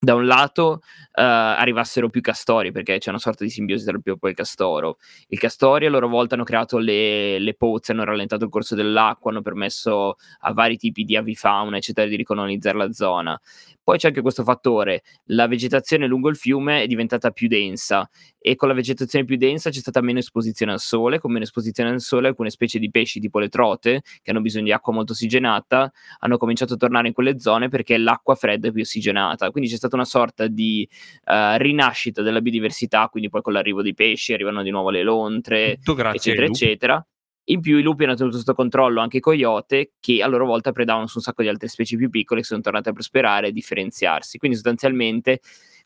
[0.04, 4.02] da un lato uh, arrivassero più castori, perché c'è una sorta di simbiosi tra il
[4.02, 4.98] pioppo e il castoro.
[5.28, 9.30] I castori a loro volta hanno creato le, le pozze, hanno rallentato il corso dell'acqua,
[9.30, 13.40] hanno permesso a vari tipi di avifauna, eccetera, di ricolonizzare la zona.
[13.85, 18.57] Poi c'è anche questo fattore, la vegetazione lungo il fiume è diventata più densa e
[18.57, 22.01] con la vegetazione più densa c'è stata meno esposizione al sole, con meno esposizione al
[22.01, 25.92] sole alcune specie di pesci tipo le trote, che hanno bisogno di acqua molto ossigenata,
[26.20, 29.77] hanno cominciato a tornare in quelle zone perché l'acqua fredda è più ossigenata, quindi c'è
[29.77, 30.88] stata una sorta di
[31.27, 35.79] uh, rinascita della biodiversità, quindi poi con l'arrivo dei pesci arrivano di nuovo le lontre,
[36.14, 37.07] eccetera, eccetera.
[37.44, 40.72] In più i lupi hanno tenuto sotto controllo anche i coyote che a loro volta
[40.72, 43.52] predavano su un sacco di altre specie più piccole che sono tornate a prosperare e
[43.52, 44.38] differenziarsi.
[44.38, 45.40] Quindi sostanzialmente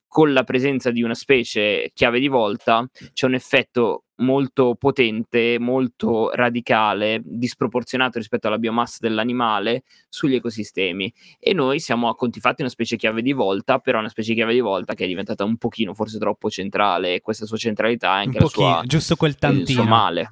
[0.08, 6.30] con la presenza di una specie chiave di volta c'è un effetto molto potente, molto
[6.30, 11.12] radicale, disproporzionato rispetto alla biomassa dell'animale sugli ecosistemi.
[11.38, 14.54] E noi siamo a conti fatti una specie chiave di volta, però una specie chiave
[14.54, 18.24] di volta che è diventata un pochino forse troppo centrale e questa sua centralità è
[18.24, 19.62] anche un la sua, giusto quel tantino.
[19.62, 20.30] il suo male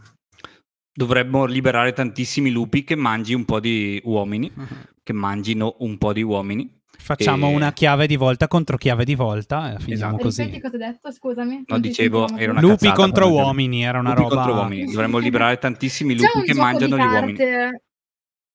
[0.97, 4.67] dovremmo liberare tantissimi lupi che mangi un po' di uomini, uh-huh.
[5.03, 6.73] che mangino un po' di uomini.
[6.99, 7.55] Facciamo e...
[7.55, 10.23] una chiave di volta contro chiave di volta e finiamo esatto.
[10.23, 10.43] così.
[10.45, 11.65] Ripeti cosa hai detto, scusami.
[11.67, 14.35] No, dicevo, era una Lupi cazzata, contro uomini, era una lupi roba...
[14.35, 14.91] contro uomini.
[14.91, 17.39] Dovremmo liberare tantissimi lupi che mangiano gli uomini.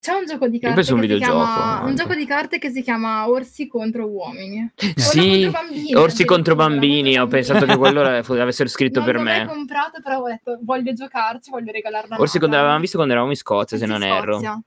[0.01, 0.75] C'è un gioco di carte.
[0.77, 4.07] penso un che si videogioco, chiama- un gioco di carte che si chiama Orsi contro
[4.07, 4.71] uomini.
[4.95, 7.17] Sì, contro bambini, Orsi contro bambini.
[7.17, 9.45] Ho contro pensato che quello era- fo- avessero scritto non per l'ho mai me.
[9.45, 13.31] comprato, però ho detto voglio giocarci, voglio regalarlo a Orsi quando l'avevamo visto quando eravamo
[13.33, 14.39] in Scozia, se non erro.
[14.39, 14.63] C'erano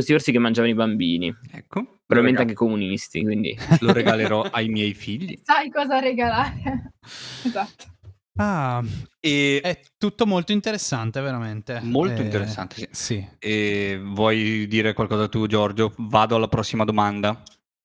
[0.00, 3.54] questi orsi che mangiavano i bambini, Ecco, probabilmente anche comunisti, quindi...
[3.80, 5.38] lo regalerò ai miei figli.
[5.42, 6.92] Sai cosa regalare.
[7.44, 7.91] esatto.
[8.36, 8.82] Ah,
[9.20, 11.80] E è tutto molto interessante, veramente.
[11.82, 12.88] Molto Eh, interessante, sì.
[12.90, 13.28] Sì.
[13.38, 15.92] E vuoi dire qualcosa tu, Giorgio?
[15.98, 17.40] Vado alla prossima domanda.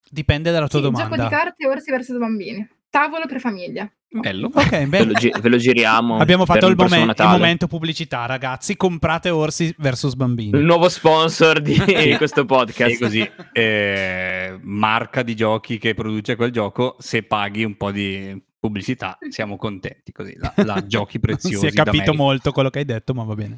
[0.10, 1.16] Dipende dalla tua Sì, domanda.
[1.16, 2.68] gioco di carte Orsi versus bambini.
[2.90, 3.92] Tavolo per famiglia.
[4.10, 4.50] Bello.
[4.54, 6.18] Ok, Ve beh, lo, gi- ve lo giriamo.
[6.18, 7.38] abbiamo per fatto il, prossimo momen- il Natale.
[7.38, 8.78] momento pubblicità, ragazzi.
[8.78, 10.58] Comprate orsi versus bambini.
[10.58, 11.76] Il nuovo sponsor di
[12.18, 12.96] questo podcast.
[12.96, 18.42] E così, eh, marca di giochi che produce quel gioco, se paghi un po' di
[18.67, 20.12] pubblicità, siamo contenti.
[20.12, 21.58] Così, la, la giochi Non preziosi.
[21.58, 23.58] si è capito molto quello che hai detto, ma va bene.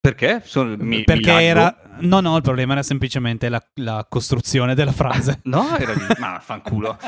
[0.00, 0.42] Perché?
[0.44, 1.80] Sono- mi- Perché mi era.
[2.00, 5.40] No, no, il problema era semplicemente la, la costruzione della frase.
[5.44, 6.02] No, era lì.
[6.18, 6.98] Ma fanculo.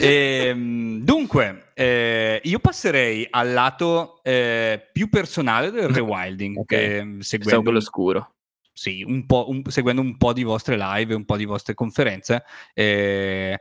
[0.00, 6.56] Ehm, dunque, eh, io passerei al lato eh, più personale del rewilding.
[6.58, 6.72] Ok.
[6.72, 8.34] eh, Stavo seguendo, quello scuro.
[8.72, 12.42] sì, un po', un- seguendo un po' di vostre live, un po' di vostre conferenze,
[12.74, 13.58] eh,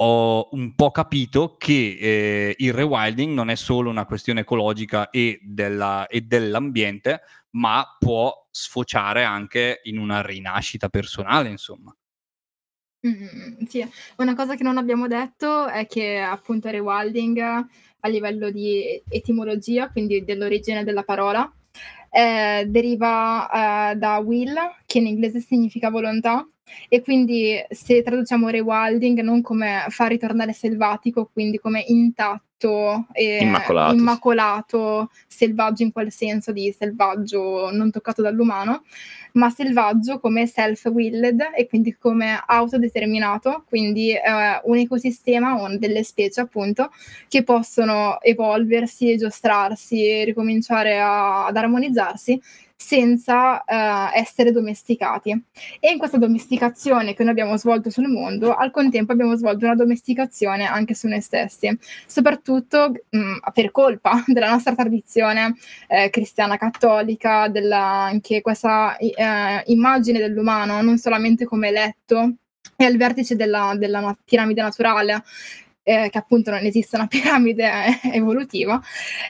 [0.00, 5.40] ho un po' capito che eh, il rewilding non è solo una questione ecologica e,
[5.42, 11.94] della- e dell'ambiente, ma può sfociare anche in una rinascita personale, insomma.
[13.06, 13.84] Mm, sì,
[14.16, 19.90] una cosa che non abbiamo detto è che appunto il rewilding a livello di etimologia,
[19.90, 21.50] quindi dell'origine della parola,
[22.10, 24.54] eh, deriva eh, da will,
[24.86, 26.46] che in inglese significa volontà,
[26.88, 32.46] e quindi se traduciamo rewilding non come far ritornare selvatico, quindi come intatto
[33.12, 38.82] e Immacolato, immacolato, selvaggio in quel senso di selvaggio non toccato dall'umano,
[39.34, 46.40] ma selvaggio come self-willed e quindi come autodeterminato, quindi eh, un ecosistema o delle specie
[46.40, 46.90] appunto
[47.28, 52.40] che possono evolversi, giostrarsi, ricominciare a- ad armonizzarsi
[52.80, 55.30] senza eh, essere domesticati.
[55.80, 59.74] E in questa domesticazione che noi abbiamo svolto sul mondo, al contempo abbiamo svolto una
[59.74, 65.56] domesticazione anche su noi stessi, soprattutto mh, per colpa della nostra tradizione
[65.88, 72.34] eh, cristiana cattolica, della, anche questa eh, immagine dell'umano non solamente come eletto
[72.76, 75.24] e al vertice della, della piramide naturale,
[75.88, 78.78] eh, che appunto non esiste una piramide evolutiva,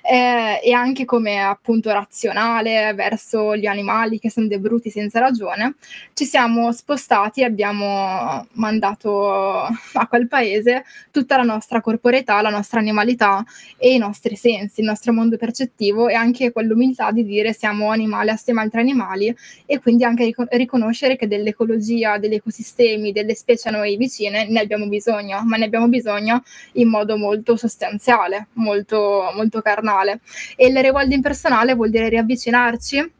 [0.02, 5.76] eh, e anche come appunto razionale verso gli animali che sono dei bruti senza ragione,
[6.14, 12.80] ci siamo spostati e abbiamo mandato a quel paese tutta la nostra corporeità, la nostra
[12.80, 13.44] animalità
[13.76, 18.30] e i nostri sensi, il nostro mondo percettivo e anche quell'umiltà di dire siamo animali
[18.30, 23.68] assieme a altri animali e quindi anche rico- riconoscere che dell'ecologia, degli ecosistemi, delle specie
[23.68, 26.42] a noi vicine ne abbiamo bisogno, ma ne abbiamo bisogno
[26.72, 30.20] in modo molto sostanziale, molto, molto carnale.
[30.56, 33.12] E il rewilding personale vuol dire riavvicinarci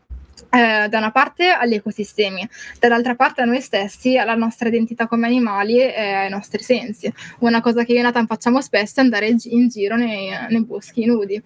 [0.50, 5.26] eh, da una parte agli ecosistemi, dall'altra parte a noi stessi, alla nostra identità come
[5.26, 7.12] animali e ai nostri sensi.
[7.40, 10.64] Una cosa che io e Nathan facciamo spesso è andare gi- in giro nei, nei
[10.64, 11.42] boschi nudi.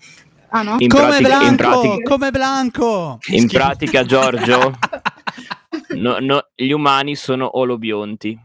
[0.55, 0.77] Ah no?
[0.79, 1.81] In come pratica- in Blanco!
[1.81, 3.19] pratica- Come Blanco!
[3.31, 4.79] In pratica, Giorgio,
[5.97, 8.39] no- no, gli umani sono olobionti.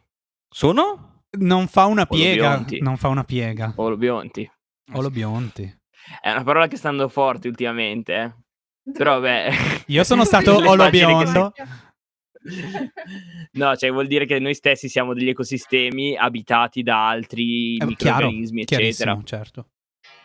[0.49, 1.06] Sono?
[1.37, 2.65] Non fa una piega.
[2.79, 3.73] Non fa una piega.
[3.75, 4.49] Olobionti.
[4.93, 5.75] Olobionti.
[6.21, 8.91] È una parola che sta andando forte ultimamente, eh.
[8.91, 9.51] Però beh...
[9.87, 11.53] Io sono stato che olobiondo.
[13.53, 18.61] No, cioè vuol dire che noi stessi siamo degli ecosistemi abitati da altri chiaro, microrganismi,
[18.61, 19.19] eccetera.
[19.23, 19.67] certo.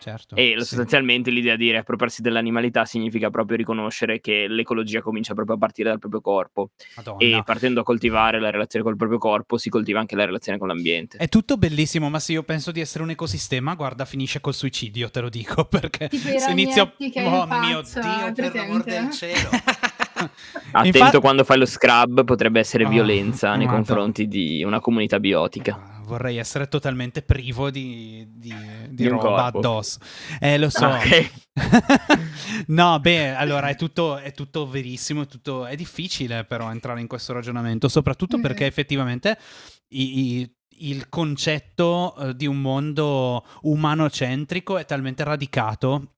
[0.02, 0.34] Certo.
[0.34, 0.64] E sì.
[0.64, 5.98] sostanzialmente l'idea di riappropriarsi dell'animalità significa proprio riconoscere che l'ecologia comincia proprio a partire dal
[5.98, 7.18] proprio corpo Madonna.
[7.24, 10.68] e partendo a coltivare la relazione col proprio corpo si coltiva anche la relazione con
[10.68, 11.18] l'ambiente.
[11.18, 15.10] È tutto bellissimo, ma se io penso di essere un ecosistema, guarda, finisce col suicidio,
[15.10, 16.94] te lo dico, perché Tipo se inizio...
[16.98, 19.50] Oh mio faccia, Dio, per l'amor del cielo.
[20.72, 25.18] Attento Infa- quando fai lo scrub, potrebbe essere Oh, violenza nei confronti di una comunità
[25.20, 25.74] biotica.
[25.74, 28.54] Ah, Vorrei essere totalmente privo di, di-
[28.88, 29.58] di Di un roba corpo.
[29.58, 29.98] addosso.
[30.40, 30.86] Eh, lo so.
[30.88, 31.30] Ok.
[32.68, 37.06] no, beh, allora è tutto, è tutto verissimo, è, tutto- è difficile però entrare in
[37.06, 38.42] questo ragionamento, soprattutto Mm.
[38.42, 39.38] perché effettivamente
[39.88, 40.54] i- i-
[40.88, 46.14] il concetto eh, di un mondo umanocentrico è talmente radicato.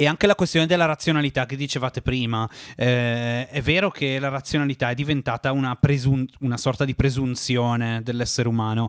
[0.00, 4.90] E anche la questione della razionalità che dicevate prima, eh, è vero che la razionalità
[4.90, 8.86] è diventata una, presun- una sorta di presunzione dell'essere umano,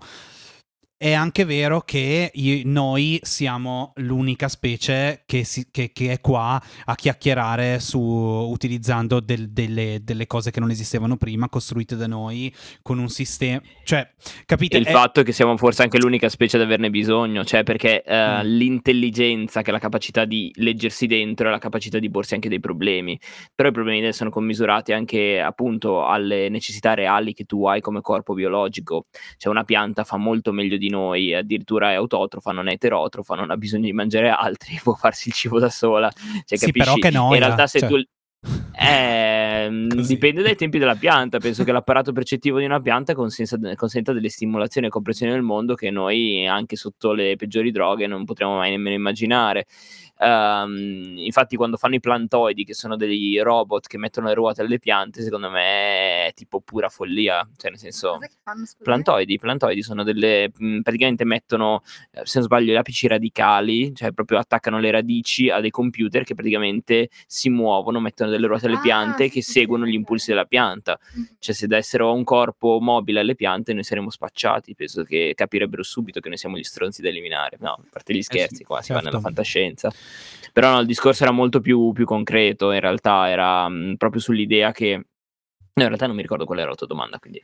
[1.02, 2.30] è anche vero che
[2.66, 9.50] noi siamo l'unica specie che, si, che, che, è qua a chiacchierare su utilizzando del,
[9.50, 13.62] delle, delle, cose che non esistevano prima, costruite da noi con un sistema.
[13.86, 14.12] Cioè,
[14.46, 14.76] capite?
[14.76, 14.92] il è...
[14.92, 18.42] fatto è che siamo forse anche l'unica specie ad averne bisogno, cioè perché uh, mm.
[18.42, 22.60] l'intelligenza, che è la capacità di leggersi dentro, è la capacità di porsi anche dei
[22.60, 23.18] problemi.
[23.56, 28.34] Però i problemi sono commisurati anche appunto alle necessità reali che tu hai come corpo
[28.34, 29.06] biologico.
[29.38, 33.52] Cioè, una pianta fa molto meglio di noi, addirittura è autotrofa, non è eterotrofa, non
[33.52, 36.10] ha bisogno di mangiare altri, può farsi il cibo da sola.
[36.10, 36.72] Cioè, sì, capisci?
[36.72, 37.90] però che noia, In realtà se cioè...
[37.90, 38.04] tu...
[38.82, 41.38] Eh, dipende dai tempi della pianta.
[41.40, 45.90] Penso che l'apparato percettivo di una pianta consenta, delle stimolazioni e compressioni del mondo che
[45.90, 49.66] noi, anche sotto le peggiori droghe, non potremmo mai nemmeno immaginare.
[50.22, 54.78] Um, infatti, quando fanno i plantoidi, che sono dei robot che mettono le ruote alle
[54.78, 57.48] piante, secondo me è tipo pura follia.
[57.56, 62.74] Cioè, nel senso, fanno, plantoidi, plantoidi sono delle mh, praticamente mettono, eh, se non sbaglio,
[62.74, 68.02] gli apici radicali, cioè proprio attaccano le radici a dei computer che praticamente si muovono,
[68.02, 71.00] mettono delle ruote alle ah, piante sì, che sì, seguono sì, gli impulsi della pianta.
[71.18, 71.24] Mm.
[71.40, 74.76] Cioè, se dessero un corpo mobile alle piante, noi saremmo spacciati.
[74.76, 77.58] Penso che capirebbero subito che noi siamo gli stronzi da eliminare.
[77.62, 79.26] No, a parte gli scherzi, eh qua si va nella certo.
[79.26, 79.90] fantascienza.
[80.52, 84.72] Però no, il discorso era molto più, più concreto, in realtà era mh, proprio sull'idea
[84.72, 84.94] che...
[84.96, 87.42] No, in realtà non mi ricordo qual era la tua domanda, quindi...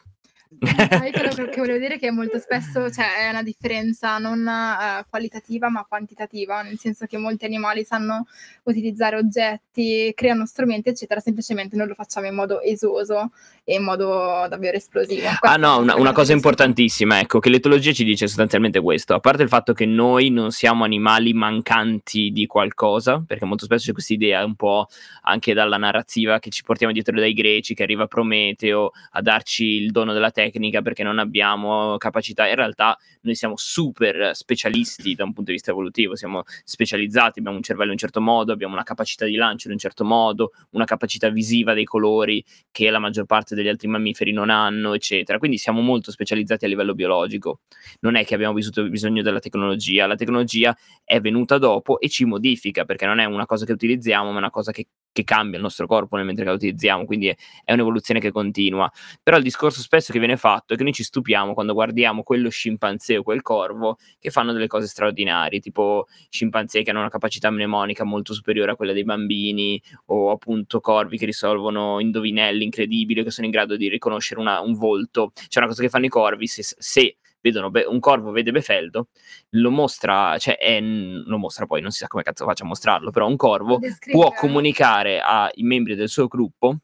[0.60, 5.70] Ah, quello che volevo dire che molto spesso cioè, è una differenza non uh, qualitativa
[5.70, 8.26] ma quantitativa, nel senso che molti animali sanno
[8.64, 13.32] utilizzare oggetti, creano strumenti, eccetera, semplicemente non lo facciamo in modo esoso
[13.64, 15.28] e in modo davvero esplosivo.
[15.28, 19.20] Questa ah no, una, una cosa importantissima, ecco, che l'etologia ci dice sostanzialmente questo, a
[19.20, 23.94] parte il fatto che noi non siamo animali mancanti di qualcosa, perché molto spesso c'è
[23.94, 24.88] questa idea un po'
[25.24, 29.92] anche dalla narrativa che ci portiamo dietro dai greci, che arriva Prometeo a darci il
[29.92, 32.48] dono della tecnica perché non abbiamo capacità.
[32.48, 37.58] In realtà noi siamo super specialisti da un punto di vista evolutivo, siamo specializzati, abbiamo
[37.58, 40.52] un cervello in un certo modo, abbiamo una capacità di lancio in un certo modo,
[40.72, 45.40] una capacità visiva dei colori che la maggior parte degli altri mammiferi non hanno, eccetera.
[45.40, 47.62] Quindi siamo molto specializzati a livello biologico.
[48.02, 52.86] Non è che abbiamo bisogno della tecnologia, la tecnologia è venuta dopo e ci modifica
[52.86, 55.88] perché non è una cosa che utilizziamo, ma una cosa che che cambia il nostro
[55.88, 58.92] corpo nel mentre la utilizziamo, quindi è, è, un'evoluzione che continua.
[59.24, 62.50] Però il discorso spesso che viene fatto è che noi ci stupiamo quando guardiamo quello
[62.50, 67.50] scimpanzé o quel corvo che fanno delle cose straordinarie, tipo scimpanzé che hanno una capacità
[67.50, 73.32] mnemonica molto superiore a quella dei bambini, o appunto corvi che risolvono indovinelli incredibili, che
[73.32, 75.32] sono in grado di riconoscere una, un volto.
[75.48, 79.10] C'è una cosa che fanno i corvi, se, se vedono Be- un corvo vede Befeldo,
[79.52, 83.12] lo mostra, cioè è, lo mostra poi, non si sa come cazzo faccia a mostrarlo,
[83.12, 83.80] però un corvo
[84.12, 86.80] può comunicare ai membri del suo gruppo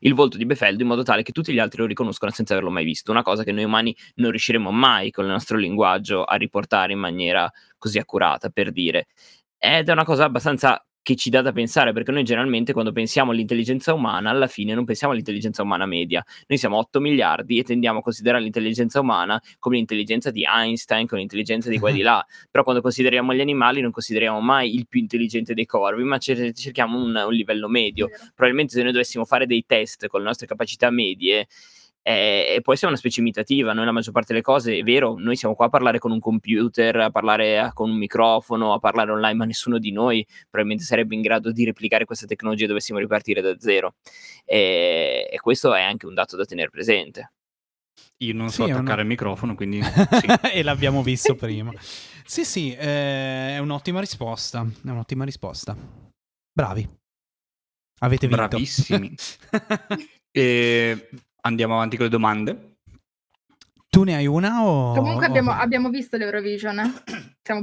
[0.00, 2.70] il volto di Befeldo in modo tale che tutti gli altri lo riconoscono senza averlo
[2.70, 6.36] mai visto, una cosa che noi umani non riusciremo mai con il nostro linguaggio a
[6.36, 9.06] riportare in maniera così accurata, per dire.
[9.58, 13.30] Ed è una cosa abbastanza che ci dà da pensare, perché noi generalmente quando pensiamo
[13.30, 16.24] all'intelligenza umana, alla fine non pensiamo all'intelligenza umana media.
[16.46, 21.20] Noi siamo 8 miliardi e tendiamo a considerare l'intelligenza umana come l'intelligenza di Einstein, come
[21.20, 22.24] l'intelligenza di qua e di là.
[22.50, 26.98] Però quando consideriamo gli animali non consideriamo mai il più intelligente dei corvi, ma cerchiamo
[26.98, 28.08] un, un livello medio.
[28.34, 31.46] Probabilmente se noi dovessimo fare dei test con le nostre capacità medie,
[32.02, 35.16] e, e può essere una specie imitativa, noi la maggior parte delle cose, è vero,
[35.18, 39.10] noi siamo qua a parlare con un computer, a parlare con un microfono, a parlare
[39.10, 43.40] online, ma nessuno di noi probabilmente sarebbe in grado di replicare questa tecnologia dovessimo ripartire
[43.40, 43.96] da zero.
[44.44, 47.32] E, e questo è anche un dato da tenere presente.
[48.18, 49.00] Io non so attaccare una...
[49.02, 49.80] il microfono, quindi...
[49.82, 50.26] Sì.
[50.52, 51.72] e l'abbiamo visto prima.
[52.24, 54.60] Sì, sì, eh, è un'ottima risposta.
[54.60, 55.76] È un'ottima risposta.
[56.52, 56.88] Bravi.
[58.00, 58.48] Avete vinto.
[58.48, 59.14] Bravissimi.
[60.30, 61.08] e
[61.42, 62.74] Andiamo avanti con le domande.
[63.88, 64.94] Tu ne hai una o...
[64.94, 66.78] Comunque abbiamo, abbiamo visto l'Eurovision.
[66.78, 66.92] Eh?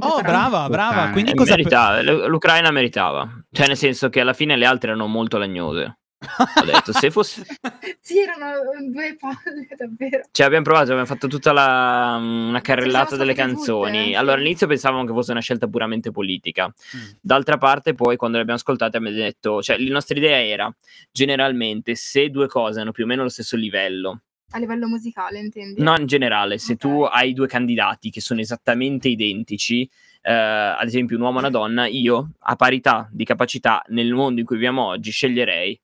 [0.00, 1.10] oh, brava, brava.
[1.10, 1.56] Quindi eh, cosa...
[1.56, 3.26] Meritava, l'Ucraina meritava.
[3.50, 6.00] Cioè, nel senso che alla fine le altre erano molto lagnose.
[6.20, 7.44] Ho detto, se fosse...
[8.00, 10.22] sì, erano due palle, davvero.
[10.32, 14.06] Cioè, abbiamo provato, abbiamo fatto tutta la, una carrellata delle canzoni.
[14.06, 16.66] Tutte, allora, all'inizio pensavamo che fosse una scelta puramente politica.
[16.66, 17.10] Mm.
[17.20, 19.62] D'altra parte, poi, quando le abbiamo ascoltate, abbiamo detto...
[19.62, 20.74] Cioè, la nostra idea era,
[21.12, 25.82] generalmente, se due cose hanno più o meno lo stesso livello, a livello musicale, intendi?
[25.82, 26.90] No, in generale, se okay.
[26.90, 29.82] tu hai due candidati che sono esattamente identici,
[30.22, 34.40] eh, ad esempio un uomo e una donna, io, a parità di capacità nel mondo
[34.40, 35.78] in cui viviamo oggi, sceglierei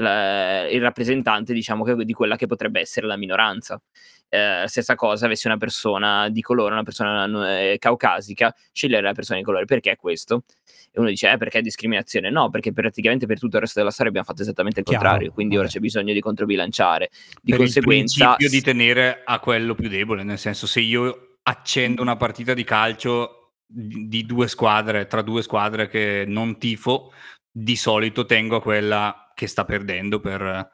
[0.00, 3.80] la, il rappresentante, diciamo, che, di quella che potrebbe essere la minoranza.
[4.28, 9.38] Eh, stessa cosa avessi una persona di colore, una persona eh, caucasica, scegliere la persona
[9.38, 9.64] di colore.
[9.64, 10.44] Perché questo?
[10.90, 12.30] E uno dice, eh, perché è discriminazione?
[12.30, 15.02] No, perché praticamente per tutto il resto della storia abbiamo fatto esattamente il Chiaro.
[15.02, 15.66] contrario, quindi Vabbè.
[15.66, 17.10] ora c'è bisogno di controbilanciare.
[17.40, 18.30] Di per conseguenza...
[18.30, 22.54] il principio di tenere a quello più debole, nel senso se io accendo una partita
[22.54, 27.12] di calcio di due squadre, tra due squadre che non tifo,
[27.50, 30.70] di solito tengo a quella che sta perdendo per...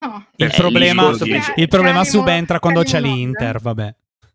[0.00, 0.26] No.
[0.36, 1.12] Il, problema,
[1.56, 3.94] il problema subentra quando c'è l'Inter, vabbè.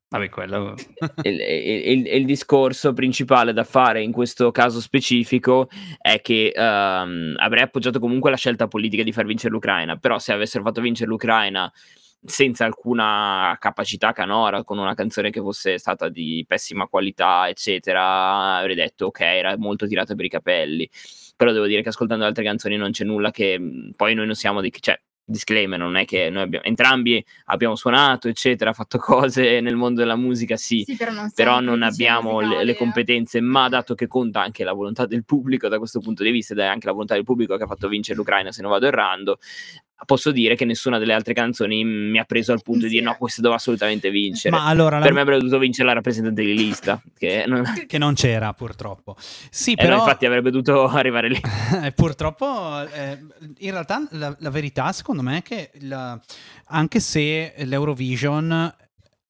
[0.10, 0.76] Vabbè, quello...
[1.24, 5.70] il, il, il, discorso principale da fare in questo caso specifico
[6.00, 10.34] è che um, avrei appoggiato comunque la scelta politica di far vincere l'Ucraina, però se
[10.34, 11.72] avessero fatto vincere l'Ucraina
[12.24, 18.76] senza alcuna capacità canora, con una canzone che fosse stata di pessima qualità, eccetera, avrei
[18.76, 20.88] detto ok, era molto tirata per i capelli.
[21.42, 23.60] Però devo dire che ascoltando altre canzoni non c'è nulla che
[23.96, 24.72] poi noi non siamo di...
[24.80, 30.02] cioè disclaimer, non è che noi abbiamo, entrambi abbiamo suonato, eccetera, fatto cose nel mondo
[30.02, 34.06] della musica, sì, sì però non, però non abbiamo le, le, competenze, ma dato che
[34.06, 36.92] conta anche la volontà del pubblico da questo punto di vista, ed è anche la
[36.92, 39.40] volontà del pubblico che ha fatto vincere l'Ucraina, se non vado errando,
[40.06, 42.88] posso dire che nessuna delle altre canzoni mi ha preso al punto sì.
[42.88, 44.56] di dire no, questo doveva assolutamente vincere.
[44.56, 45.16] Ma allora per la...
[45.16, 49.16] me avrebbe dovuto vincere la rappresentante di lista, che non, che non c'era purtroppo.
[49.18, 49.96] Sì, eh però...
[49.96, 51.40] No, infatti avrebbe dovuto arrivare lì.
[51.96, 53.20] purtroppo, eh,
[53.60, 56.20] in realtà la, la, verità secondo me è che la,
[56.68, 58.74] anche se l'Eurovision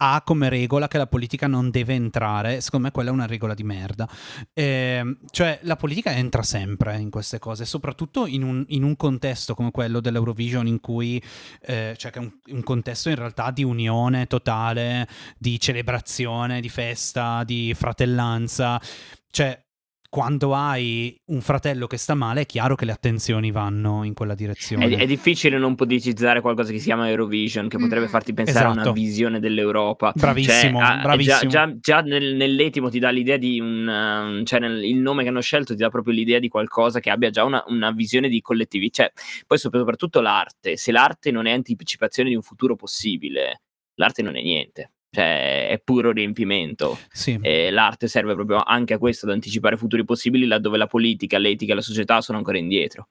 [0.04, 3.54] ha come regola che la politica non deve entrare, secondo me quella è una regola
[3.54, 4.10] di merda.
[4.52, 9.54] Eh, cioè la politica entra sempre in queste cose, soprattutto in un, in un contesto
[9.54, 11.22] come quello dell'Eurovision in cui,
[11.62, 17.74] eh, cioè un, un, contesto in realtà di unione totale, di celebrazione, di festa, di
[17.76, 18.82] fratellanza.
[19.30, 19.64] Cioè
[20.12, 24.36] quando hai un fratello che sta male, è chiaro che le attenzioni vanno in quella
[24.36, 24.90] direzione.
[24.90, 28.72] È, è difficile non politicizzare qualcosa che si chiama Eurovision, che potrebbe farti pensare esatto.
[28.72, 29.00] a una esatto.
[29.00, 30.12] visione dell'Europa.
[30.14, 31.50] Bravissimo, cioè, bravissimo.
[31.50, 33.88] Già, già, già nel, nell'etimo ti dà l'idea di un...
[33.88, 37.10] Um, cioè nel, il nome che hanno scelto ti dà proprio l'idea di qualcosa che
[37.10, 39.04] abbia già una, una visione di collettività.
[39.04, 39.14] Cioè,
[39.48, 40.76] poi soprattutto l'arte.
[40.76, 43.62] Se l'arte non è anticipazione di un futuro possibile,
[43.96, 46.98] l'arte non è niente cioè è puro riempimento.
[47.12, 47.38] Sì.
[47.42, 51.74] E l'arte serve proprio anche a questo, ad anticipare futuri possibili laddove la politica, l'etica
[51.74, 53.10] e la società sono ancora indietro.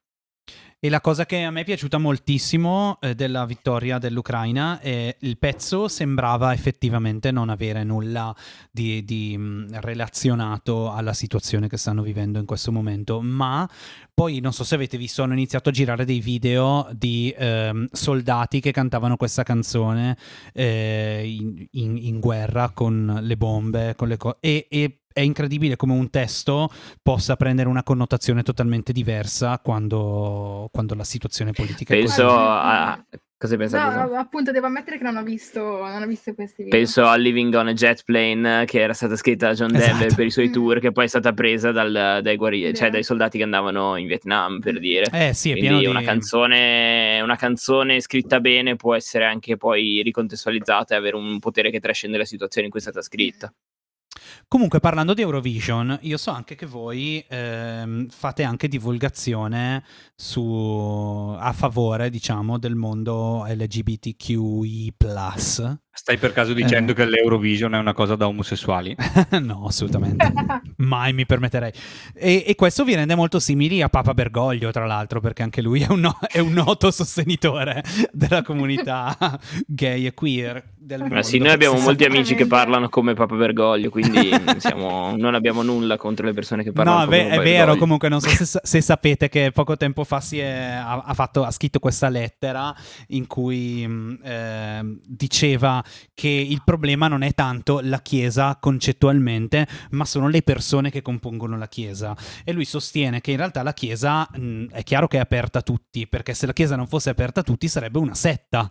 [0.83, 5.37] E la cosa che a me è piaciuta moltissimo eh, della vittoria dell'Ucraina è il
[5.37, 8.35] pezzo sembrava effettivamente non avere nulla
[8.70, 13.68] di, di mh, mm, relazionato alla situazione che stanno vivendo in questo momento, ma
[14.14, 18.61] poi non so se avete visto, hanno iniziato a girare dei video di ehm, soldati
[18.61, 20.16] che cantavano questa canzone
[20.55, 24.37] eh, in, in, in, guerra con le bombe, con le cose.
[24.41, 24.66] E,
[25.12, 26.70] è incredibile come un testo
[27.02, 32.36] possa prendere una connotazione totalmente diversa quando, quando la situazione politica Penso è così.
[32.36, 33.04] a...
[33.40, 34.11] Cosa hai pensato?
[34.11, 36.78] No, appunto, devo ammettere che non ho visto, non ho visto questi video.
[36.78, 39.92] Penso a Living on a Jet Plane, che era stata scritta da John esatto.
[39.92, 40.52] Denver per i suoi mm.
[40.52, 44.06] tour, che poi è stata presa dal, dai, guerri- cioè dai soldati che andavano in
[44.08, 45.06] Vietnam, per dire.
[45.11, 46.04] Eh sì, è Quindi pieno una, di...
[46.04, 51.80] canzone, una canzone scritta bene può essere anche poi ricontestualizzata e avere un potere che
[51.80, 53.50] trascende la situazione in cui è stata scritta.
[54.49, 61.53] Comunque, parlando di Eurovision, io so anche che voi ehm, fate anche divulgazione su, a
[61.53, 64.95] favore, diciamo, del mondo LGBTQI.
[65.93, 66.95] Stai per caso dicendo eh.
[66.95, 68.95] che l'Eurovision è una cosa da omosessuali?
[69.43, 70.32] no, assolutamente.
[70.76, 71.72] Mai mi permetterei.
[72.14, 75.82] E, e, questo vi rende molto simili a Papa Bergoglio, tra l'altro, perché anche lui
[75.82, 77.82] è un, no- è un noto sostenitore
[78.12, 79.16] della comunità
[79.66, 80.78] gay e queer.
[80.82, 81.22] Del mondo.
[81.22, 85.97] sì, noi abbiamo molti amici che parlano come Papa Bergoglio, quindi siamo, non abbiamo nulla
[85.97, 87.51] contro le persone che parlano no, come Papa Bergoglio.
[87.51, 90.51] No, è vero, comunque non so se, se, sapete che poco tempo fa si è,
[90.51, 92.74] ha, ha, fatto, ha scritto questa lettera
[93.09, 95.80] in cui eh, diceva
[96.14, 101.57] che il problema non è tanto la Chiesa concettualmente, ma sono le persone che compongono
[101.57, 102.16] la Chiesa.
[102.45, 105.62] E lui sostiene che in realtà la Chiesa mh, è chiaro che è aperta a
[105.62, 108.70] tutti, perché se la Chiesa non fosse aperta a tutti sarebbe una setta.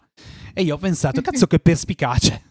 [0.53, 2.49] E io ho pensato, cazzo che perspicace.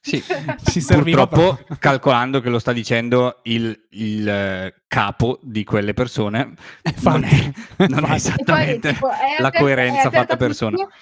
[0.00, 0.22] Sì,
[0.86, 1.76] purtroppo proprio.
[1.78, 6.54] calcolando che lo sta dicendo il, il uh, capo di quelle persone,
[7.02, 7.52] non è,
[7.88, 10.76] non è esattamente poi, tipo, è la coerenza fatta persona.
[10.76, 10.94] Tutti,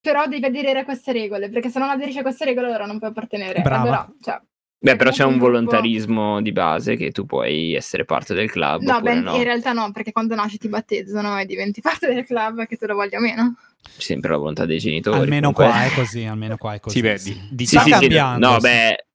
[0.00, 2.98] però devi aderire a queste regole, perché se non aderisci a queste regole allora non
[2.98, 3.60] puoi appartenere.
[3.60, 3.82] Brava.
[3.82, 4.40] Allora, cioè,
[4.80, 8.82] Beh, però c'è un volontarismo di base che tu puoi essere parte del club.
[8.82, 9.34] No, beh, no.
[9.34, 12.86] in realtà no, perché quando nasci ti battezzano e diventi parte del club che tu
[12.86, 13.56] lo voglia meno.
[13.96, 15.18] Sempre la volontà dei genitori.
[15.18, 15.80] Almeno comunque.
[15.80, 16.96] qua è così, almeno qua è così.
[16.96, 19.06] Sì, beh, di, di sì, sì, sì, no, beh,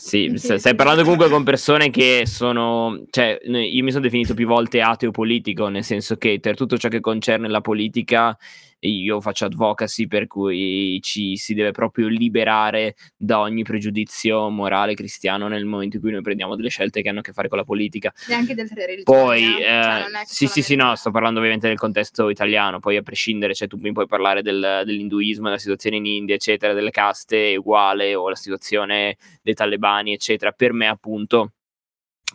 [0.00, 4.46] sì, sì, stai parlando comunque con persone che sono, cioè, io mi sono definito più
[4.46, 8.36] volte ateo politico, nel senso che per tutto ciò che concerne la politica
[8.80, 15.48] io faccio advocacy per cui ci si deve proprio liberare da ogni pregiudizio morale cristiano
[15.48, 17.64] nel momento in cui noi prendiamo delle scelte che hanno a che fare con la
[17.64, 18.12] politica.
[18.28, 19.02] E anche del religione.
[19.02, 23.02] Poi, eh, cioè, sì, sì, sì, no, sto parlando ovviamente del contesto italiano, poi a
[23.02, 27.56] prescindere, cioè tu mi puoi parlare del, dell'induismo, della situazione in India, eccetera, delle caste
[27.56, 30.52] uguale, o la situazione dei talebani, eccetera.
[30.52, 31.52] Per me, appunto,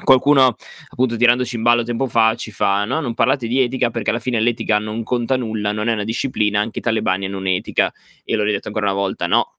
[0.03, 0.55] qualcuno
[0.89, 4.19] appunto tirandoci in ballo tempo fa ci fa no non parlate di etica perché alla
[4.19, 7.93] fine l'etica non conta nulla non è una disciplina anche i talebani hanno un'etica.
[8.23, 9.55] E l'ho detto ancora una volta no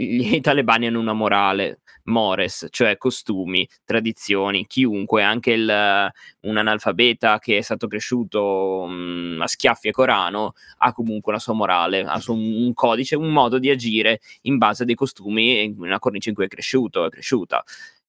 [0.00, 5.68] i talebani hanno una morale mores cioè costumi tradizioni chiunque anche il,
[6.42, 11.52] un analfabeta che è stato cresciuto mh, a schiaffi e corano ha comunque una sua
[11.54, 15.74] morale ha su un codice un modo di agire in base a dei costumi in
[15.78, 17.64] una cornice in cui è cresciuto è cresciuta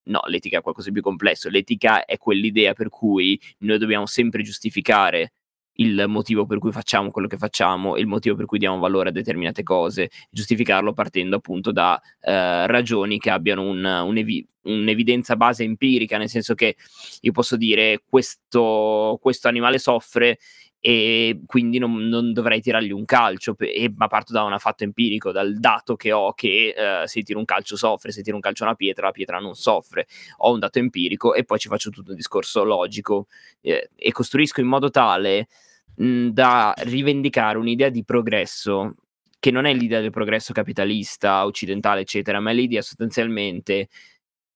[0.09, 1.49] No, l'etica è qualcosa di più complesso.
[1.49, 5.33] L'etica è quell'idea per cui noi dobbiamo sempre giustificare
[5.79, 9.09] il motivo per cui facciamo quello che facciamo e il motivo per cui diamo valore
[9.09, 15.63] a determinate cose, giustificarlo partendo appunto da eh, ragioni che abbiano un, un'evi- un'evidenza base
[15.63, 16.75] empirica, nel senso che
[17.21, 20.39] io posso dire questo, questo animale soffre
[20.81, 25.31] e quindi non, non, dovrei tirargli un calcio, e, ma parto da un fatto empirico,
[25.31, 28.63] dal dato che ho che eh, se tiro un calcio soffre, se tiro un calcio
[28.63, 30.07] a una pietra, la pietra non soffre.
[30.37, 33.27] Ho un dato empirico e poi ci faccio tutto un discorso logico
[33.61, 35.47] eh, e costruisco in modo tale
[35.95, 38.95] mh, da rivendicare un'idea di progresso
[39.39, 43.87] che non è l'idea del progresso capitalista, occidentale, eccetera, ma è l'idea sostanzialmente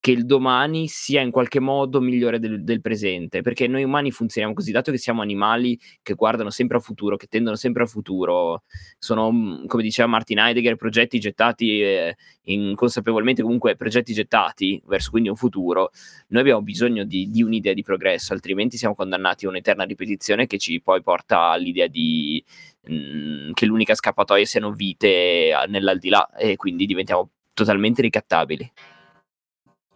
[0.03, 4.53] che il domani sia in qualche modo migliore del, del, presente, perché noi umani funzioniamo
[4.53, 8.63] così, dato che siamo animali che guardano sempre al futuro, che tendono sempre al futuro,
[8.99, 15.29] sono, mm, come diceva Martin Heidegger, progetti gettati eh, inconsapevolmente, comunque progetti gettati verso quindi
[15.29, 15.91] un futuro,
[16.27, 20.57] noi abbiamo bisogno di, di, un'idea di progresso, altrimenti siamo condannati a un'eterna ripetizione che
[20.57, 22.43] ci poi porta all'idea di
[22.91, 28.69] mm, che l'unica scappatoia siano vite nell'aldilà e quindi diventiamo totalmente ricattabili.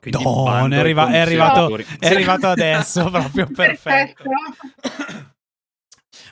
[0.09, 4.23] Don, è, arriva- è, arrivato, è arrivato adesso, proprio perfetto.
[4.23, 5.35] perfetto.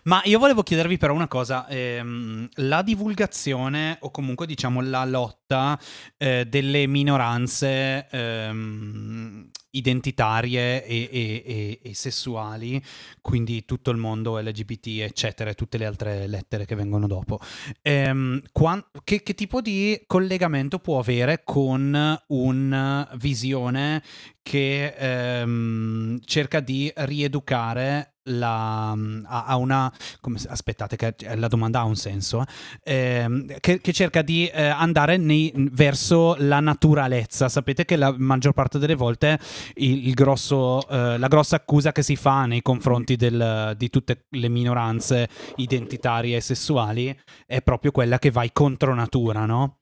[0.03, 5.79] Ma io volevo chiedervi però una cosa, ehm, la divulgazione o comunque diciamo la lotta
[6.17, 12.81] eh, delle minoranze ehm, identitarie e, e, e, e, sessuali,
[13.21, 17.39] quindi tutto il mondo LGBT, eccetera, e tutte le altre lettere che vengono dopo.
[17.81, 24.01] Ehm, qua, che, che, tipo di collegamento può avere con una visione
[24.41, 31.83] che ehm, cerca di rieducare la, a, a, una come, aspettate che la domanda ha
[31.83, 32.43] un senso
[32.83, 38.53] eh, che, che, cerca di eh, andare nei, verso la naturalezza sapete che la maggior
[38.53, 39.39] parte delle volte
[39.75, 44.25] il, il grosso, eh, la grossa accusa che si fa nei confronti del, di tutte
[44.29, 47.15] le minoranze identitarie e sessuali
[47.45, 49.77] è proprio quella che vai contro natura no?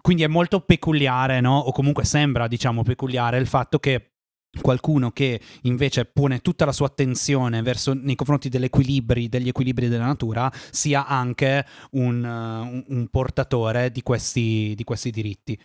[0.00, 1.58] quindi è molto peculiare no?
[1.58, 4.13] o comunque sembra diciamo peculiare il fatto che
[4.60, 9.88] qualcuno che invece pone tutta la sua attenzione verso, nei confronti degli equilibri, degli equilibri
[9.88, 15.58] della natura, sia anche un, un, un portatore di questi, di questi diritti.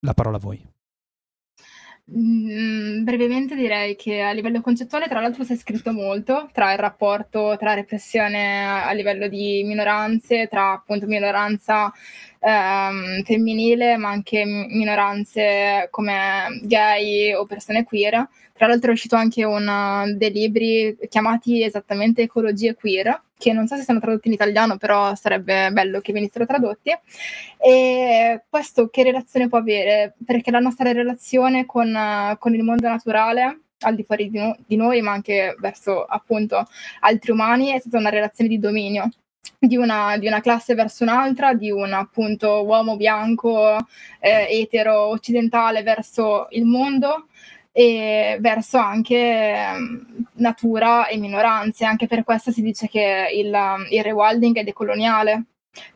[0.00, 0.76] La parola a voi.
[2.10, 6.78] Mm, brevemente direi che a livello concettuale, tra l'altro, si è scritto molto tra il
[6.78, 11.92] rapporto tra repressione a livello di minoranze, tra appunto minoranza
[12.40, 18.28] ehm, femminile, ma anche minoranze come gay o persone queer.
[18.52, 23.76] Tra l'altro è uscito anche un, dei libri chiamati esattamente Ecologie queer, che non so
[23.76, 26.90] se sono tradotti in italiano, però sarebbe bello che venissero tradotti.
[27.58, 30.14] E questo che relazione può avere?
[30.24, 34.76] Perché la nostra relazione con, con il mondo naturale al di fuori di, no- di,
[34.76, 36.66] noi, ma anche verso appunto
[37.00, 39.08] altri umani, è stata una relazione di dominio
[39.58, 43.76] di una, di una, classe verso un'altra, di un appunto uomo bianco
[44.20, 47.26] eh, etero occidentale verso il mondo
[47.72, 49.72] e verso anche eh,
[50.34, 51.84] natura e minoranze.
[51.84, 53.56] Anche per questo si dice che il,
[53.90, 55.44] il rewilding è decoloniale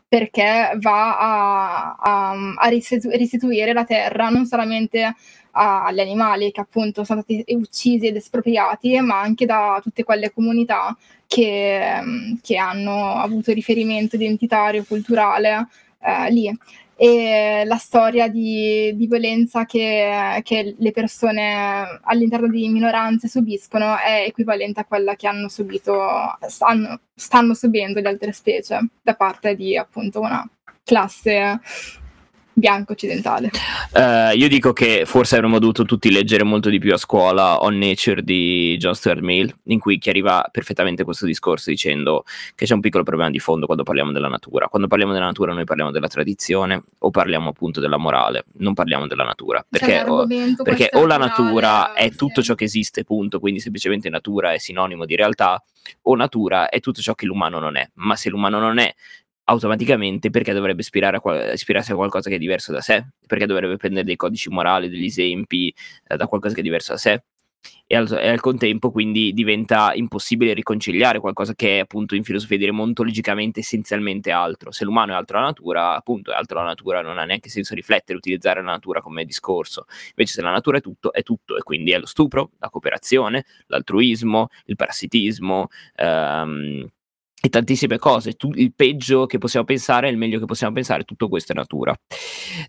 [0.07, 5.15] perché va a, a, a restituire la terra non solamente
[5.55, 10.95] agli animali che appunto sono stati uccisi ed espropriati, ma anche da tutte quelle comunità
[11.27, 11.99] che,
[12.41, 15.67] che hanno avuto riferimento identitario, culturale
[16.01, 16.51] eh, lì.
[16.95, 24.25] E la storia di, di violenza che, che, le persone all'interno di minoranze subiscono è
[24.27, 26.01] equivalente a quella che hanno subito,
[26.47, 30.47] stanno, stanno subendo le altre specie da parte di appunto una
[30.83, 31.59] classe
[32.53, 33.49] bianco occidentale.
[33.91, 37.77] Uh, io dico che forse avremmo dovuto tutti leggere molto di più a scuola On
[37.77, 42.23] Nature di John Stuart Mill, in cui chiariva perfettamente questo discorso dicendo
[42.55, 44.67] che c'è un piccolo problema di fondo quando parliamo della natura.
[44.67, 49.07] Quando parliamo della natura noi parliamo della tradizione o parliamo appunto della morale, non parliamo
[49.07, 49.65] della natura.
[49.67, 50.25] Perché, o,
[50.63, 55.05] perché o la natura è tutto ciò che esiste, punto, quindi semplicemente natura è sinonimo
[55.05, 55.61] di realtà,
[56.03, 57.89] o natura è tutto ciò che l'umano non è.
[57.95, 58.93] Ma se l'umano non è
[59.45, 63.77] automaticamente perché dovrebbe ispirare a, ispirarsi a qualcosa che è diverso da sé, perché dovrebbe
[63.77, 65.73] prendere dei codici morali, degli esempi
[66.07, 67.23] eh, da qualcosa che è diverso da sé.
[67.87, 72.57] E al, e al, contempo quindi diventa impossibile riconciliare qualcosa che è appunto in filosofia
[72.57, 74.71] dire ontologicamente essenzialmente altro.
[74.71, 77.73] Se l'umano è altro la natura, appunto è altro la natura, non ha neanche senso
[77.73, 79.85] riflettere, utilizzare la natura come discorso.
[80.09, 83.45] Invece se la natura è tutto, è tutto e quindi è lo stupro, la cooperazione,
[83.67, 86.89] l'altruismo, il parassitismo, ehm,
[87.45, 88.35] e tantissime cose.
[88.35, 91.55] Tu, il peggio che possiamo pensare è il meglio che possiamo pensare, tutto questo è
[91.55, 91.93] natura.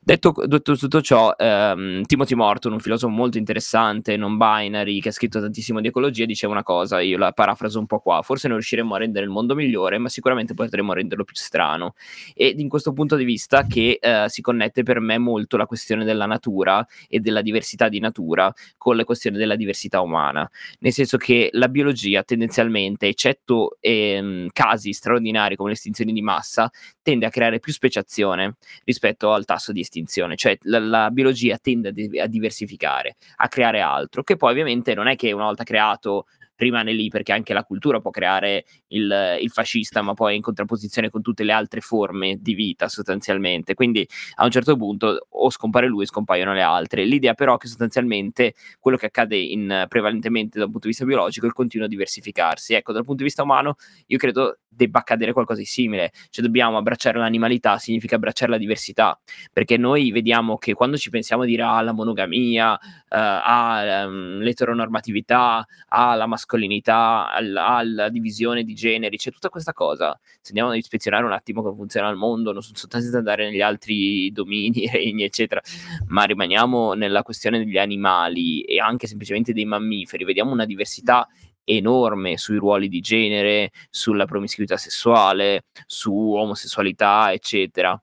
[0.03, 5.13] Detto, detto tutto ciò, ehm, Timothy Morton, un filosofo molto interessante, non binary, che ha
[5.13, 8.57] scritto tantissimo di ecologia, diceva una cosa, io la parafraso un po' qua, forse non
[8.57, 11.95] riusciremo a rendere il mondo migliore, ma sicuramente potremo renderlo più strano.
[12.35, 16.05] Ed in questo punto di vista che eh, si connette per me molto la questione
[16.05, 20.51] della natura e della diversità di natura con la questione della diversità umana,
[20.81, 26.71] nel senso che la biologia tendenzialmente, eccetto ehm, casi straordinari come le estinzioni di massa,
[27.03, 31.89] tende a creare più speciazione rispetto al tasso di estinzione, cioè la, la biologia tende
[31.89, 35.65] a, di- a diversificare, a creare altro, che poi ovviamente non è che una volta
[35.65, 40.43] creato rimane lì perché anche la cultura può creare il, il, fascista, ma poi in
[40.43, 43.75] contrapposizione con tutte le altre forme di vita sostanzialmente.
[43.75, 47.05] Quindi a un certo punto o scompare lui, scompaiono le altre.
[47.05, 51.47] L'idea però è che sostanzialmente quello che accade in, prevalentemente dal punto di vista biologico
[51.47, 52.75] è il continuo diversificarsi.
[52.75, 53.77] Ecco, dal punto di vista umano
[54.07, 59.17] io credo debba accadere qualcosa di simile, cioè dobbiamo abbracciare l'animalità, significa abbracciare la diversità,
[59.53, 62.79] perché noi vediamo che quando ci pensiamo a dire alla ah, monogamia, uh,
[63.09, 70.19] all'eteronormatività, alla mascolinità, alla, alla, divisione di generi, c'è tutta questa cosa.
[70.41, 73.49] Se andiamo a ispezionare un attimo come funziona il mondo, non sono soltanto da andare
[73.51, 75.61] negli altri domini, regni, eccetera,
[76.07, 81.29] ma rimaniamo nella questione degli animali e anche semplicemente dei mammiferi, vediamo una diversità
[81.65, 87.99] enorme sui ruoli di genere, sulla promiscuità sessuale, su omosessualità, eccetera.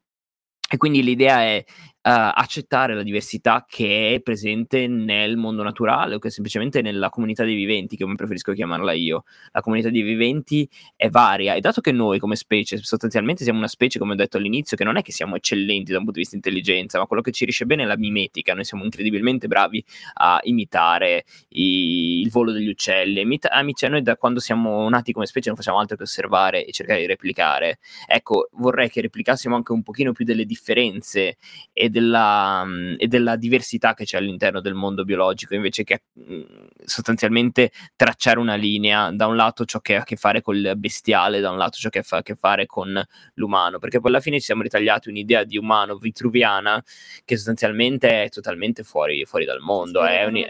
[0.73, 1.63] E quindi l'idea è
[2.09, 7.43] accettare la diversità che è presente nel mondo naturale o che è semplicemente nella comunità
[7.43, 9.23] dei viventi, come preferisco chiamarla io.
[9.51, 13.67] La comunità dei viventi è varia e dato che noi come specie sostanzialmente siamo una
[13.67, 16.21] specie, come ho detto all'inizio, che non è che siamo eccellenti da un punto di
[16.21, 19.83] vista intelligenza, ma quello che ci riesce bene è la mimetica, noi siamo incredibilmente bravi
[20.13, 25.27] a imitare i, il volo degli uccelli, imita- cioè noi da quando siamo nati come
[25.27, 27.79] specie non facciamo altro che osservare e cercare di replicare.
[28.07, 31.37] Ecco, vorrei che replicassimo anche un pochino più delle differenze
[31.71, 36.33] e della, mm, e della diversità che c'è all'interno del mondo biologico, invece che mh,
[36.33, 36.41] mm,
[36.83, 41.39] sostanzialmente tracciare una linea, da un lato ciò che ha a che fare col bestiale,
[41.39, 42.99] da un lato ciò che ha a che fare con
[43.35, 46.83] l'umano, perché poi alla fine ci siamo ritagliati un'idea di umano vitruviana
[47.23, 50.01] che sostanzialmente è totalmente fuori, fuori dal mondo.
[50.01, 50.43] Sì, è un...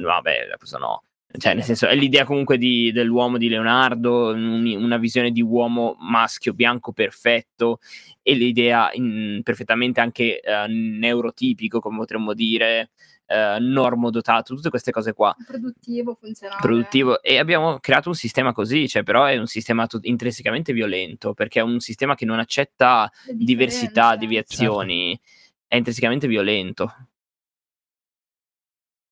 [0.00, 1.02] Vabbè, cosa no
[1.38, 5.96] cioè, nel senso, è l'idea comunque di, dell'uomo di Leonardo, un, una visione di uomo
[5.98, 7.78] maschio bianco perfetto
[8.22, 12.90] e l'idea in, perfettamente anche uh, neurotipico, come potremmo dire,
[13.26, 15.34] uh, normodotato, tutte queste cose qua.
[15.46, 16.60] Produttivo, funzionale.
[16.60, 17.22] Produttivo.
[17.22, 21.60] E abbiamo creato un sistema così, cioè, però è un sistema t- intrinsecamente violento, perché
[21.60, 25.30] è un sistema che non accetta diversità, deviazioni, certo.
[25.66, 26.92] è intrinsecamente violento.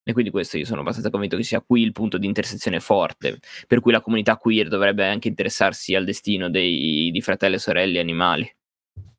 [0.07, 3.41] E quindi questo io sono abbastanza convinto che sia qui il punto di intersezione forte,
[3.67, 8.01] per cui la comunità queer dovrebbe anche interessarsi al destino dei, di fratelli e sorelle
[8.01, 8.57] animali,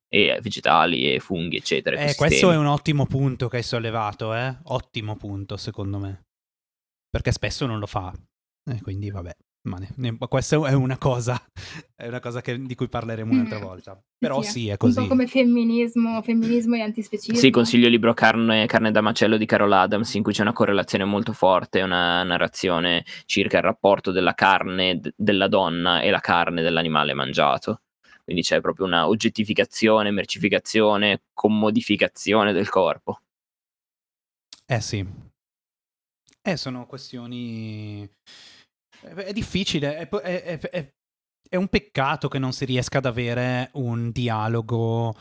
[0.07, 1.97] e vegetali e funghi, eccetera.
[1.97, 4.55] Eh, questo è un ottimo punto che hai sollevato, eh?
[4.65, 6.25] Ottimo punto, secondo me.
[7.09, 8.13] Perché spesso non lo fa.
[8.69, 9.35] E quindi vabbè.
[9.65, 11.41] Ma ne, ne, questa è una cosa,
[11.95, 13.61] è una cosa che, di cui parleremo un'altra mm.
[13.61, 13.99] volta.
[14.17, 14.99] Però sì, sì, è così.
[14.99, 17.35] Un po' come femminismo, femminismo e antispecismo.
[17.35, 20.53] Sì, consiglio il libro Carne, Carne da macello di Carol Adams, in cui c'è una
[20.53, 26.19] correlazione molto forte, una narrazione circa il rapporto della carne d- della donna e la
[26.19, 27.81] carne dell'animale mangiato.
[28.23, 33.21] Quindi c'è proprio una oggettificazione, mercificazione, commodificazione del corpo.
[34.67, 35.05] Eh sì.
[36.41, 38.07] Eh, sono questioni
[39.13, 40.93] è difficile, è, è, è,
[41.49, 45.15] è, un peccato che non si riesca ad avere un dialogo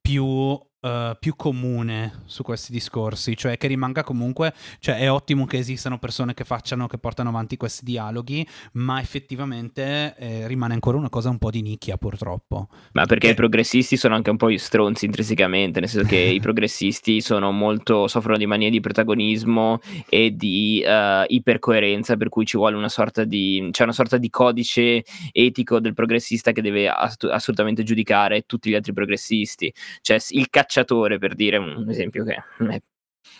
[0.00, 5.58] più uh, più comune su questi discorsi, cioè che rimanga comunque, cioè è ottimo che
[5.58, 11.08] esistano persone che facciano, che portano avanti questi dialoghi, ma effettivamente eh, rimane ancora una
[11.08, 12.68] cosa un po' di nicchia purtroppo.
[12.92, 13.30] Ma perché eh.
[13.30, 17.50] i progressisti sono anche un po' gli stronzi intrinsecamente, nel senso che i progressisti sono
[17.50, 22.88] molto, soffrono di manie di protagonismo e di uh, ipercoerenza, per cui ci vuole una
[22.88, 28.42] sorta di, c'è una sorta di codice etico del progressista che deve ass- assolutamente giudicare
[28.42, 29.72] tutti gli altri progressisti.
[30.00, 30.73] Cioè il cacciatore,
[31.18, 32.82] per dire un esempio che è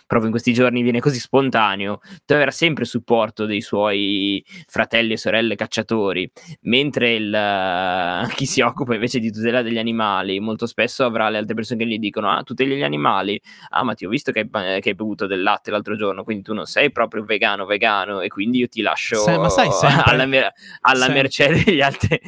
[0.05, 5.17] proprio in questi giorni viene così spontaneo, deve avere sempre supporto dei suoi fratelli e
[5.17, 6.29] sorelle cacciatori,
[6.61, 11.37] mentre il, uh, chi si occupa invece di tutela degli animali molto spesso avrà le
[11.37, 14.47] altre persone che gli dicono ah tuteli gli animali, ah ma ti ho visto che
[14.51, 18.21] hai, che hai bevuto del latte l'altro giorno, quindi tu non sei proprio vegano vegano
[18.21, 19.69] e quindi io ti lascio Se, sai,
[20.03, 22.19] alla, mer- alla mercé degli altri,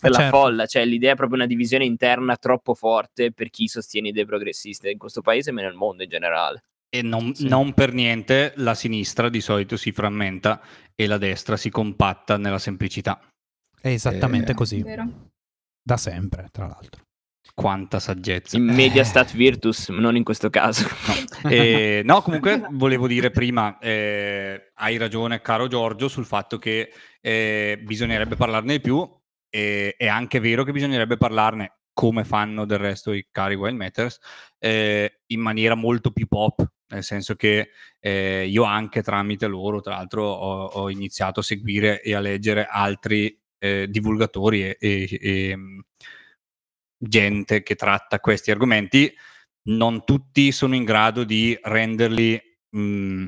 [0.00, 0.36] della certo.
[0.36, 4.90] folla, cioè l'idea è proprio una divisione interna troppo forte per chi sostiene idee progressiste
[4.90, 6.62] in questo paese ma nel mondo in generale.
[6.90, 7.46] E non, sì.
[7.48, 10.60] non, per niente la sinistra di solito si frammenta
[10.94, 13.20] e la destra si compatta nella semplicità.
[13.80, 14.82] È esattamente eh, così.
[14.82, 15.30] Vero.
[15.82, 17.02] Da sempre, tra l'altro.
[17.54, 18.56] Quanta saggezza.
[18.56, 20.86] In media stat virtus, non in questo caso.
[21.40, 26.92] No, eh, no comunque volevo dire prima, eh, hai ragione caro Giorgio sul fatto che
[27.20, 29.08] eh, bisognerebbe parlarne di più
[29.48, 34.18] e è anche vero che bisognerebbe parlarne come fanno del resto i cari Wild Matters,
[34.58, 37.70] eh, in maniera molto più pop, nel senso che
[38.00, 42.66] eh, io anche tramite loro, tra l'altro, ho, ho, iniziato a seguire e a leggere
[42.66, 45.78] altri eh, divulgatori e, e, e, mm,
[46.96, 49.12] gente che tratta questi argomenti.
[49.68, 53.26] Non tutti sono in grado di renderli mh, mm,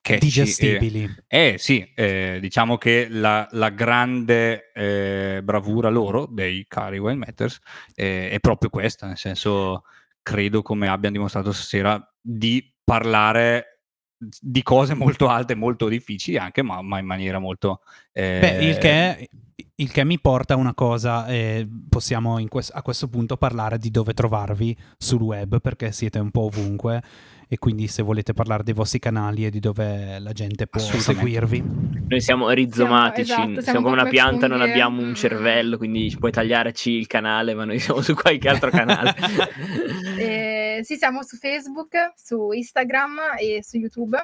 [0.00, 0.24] catchy.
[0.26, 1.14] Digestibili.
[1.26, 7.58] Eh, sì, eh, diciamo che la, la grande eh, bravura loro, dei cari Wild Matters,
[7.94, 9.82] eh, è proprio questa, nel senso
[10.28, 13.84] credo come abbiano dimostrato stasera di parlare
[14.18, 17.80] di cose molto alte, molto difficili anche, ma, ma in maniera molto...
[18.12, 18.38] Eh...
[18.38, 19.30] Beh, il che,
[19.76, 23.90] il che, mi porta a una cosa, eh, possiamo que- a questo punto parlare di
[23.90, 27.02] dove trovarvi sul web, perché siete un po' ovunque
[27.48, 31.64] e quindi se volete parlare dei vostri canali e di dove la gente può seguirvi.
[32.08, 34.58] Noi siamo rizomatici, siamo, esatto, siamo, siamo come una pianta, funghi.
[34.58, 38.70] non abbiamo un cervello, quindi puoi tagliarci il canale, ma noi siamo su qualche altro
[38.70, 39.14] canale.
[40.18, 44.16] eh, sì, siamo su Facebook, su Instagram e su YouTube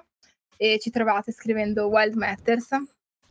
[0.56, 2.68] e ci trovate scrivendo Wild Matters.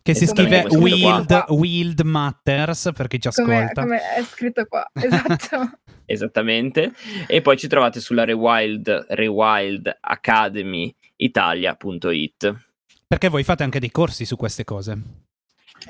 [0.04, 3.52] Che si scrive Wild, Wild Matters per chi ci ascolta.
[3.54, 5.80] Come, come è scritto qua, esatto.
[6.06, 6.92] Esattamente.
[7.26, 12.54] E poi ci trovate sulla Rewild, Rewild Academy Italia.it.
[13.08, 15.02] Perché voi fate anche dei corsi su queste cose.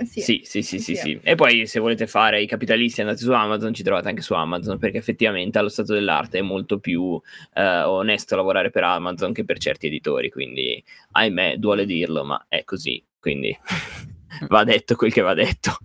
[0.05, 0.21] Sì.
[0.21, 3.73] Sì, sì, sì, sì, sì, E poi se volete fare i capitalisti andate su Amazon,
[3.73, 7.19] ci trovate anche su Amazon, perché effettivamente allo stato dell'arte è molto più
[7.53, 12.63] eh, onesto lavorare per Amazon che per certi editori, quindi ahimè, duole dirlo, ma è
[12.63, 13.55] così, quindi
[14.49, 15.77] va detto quel che va detto.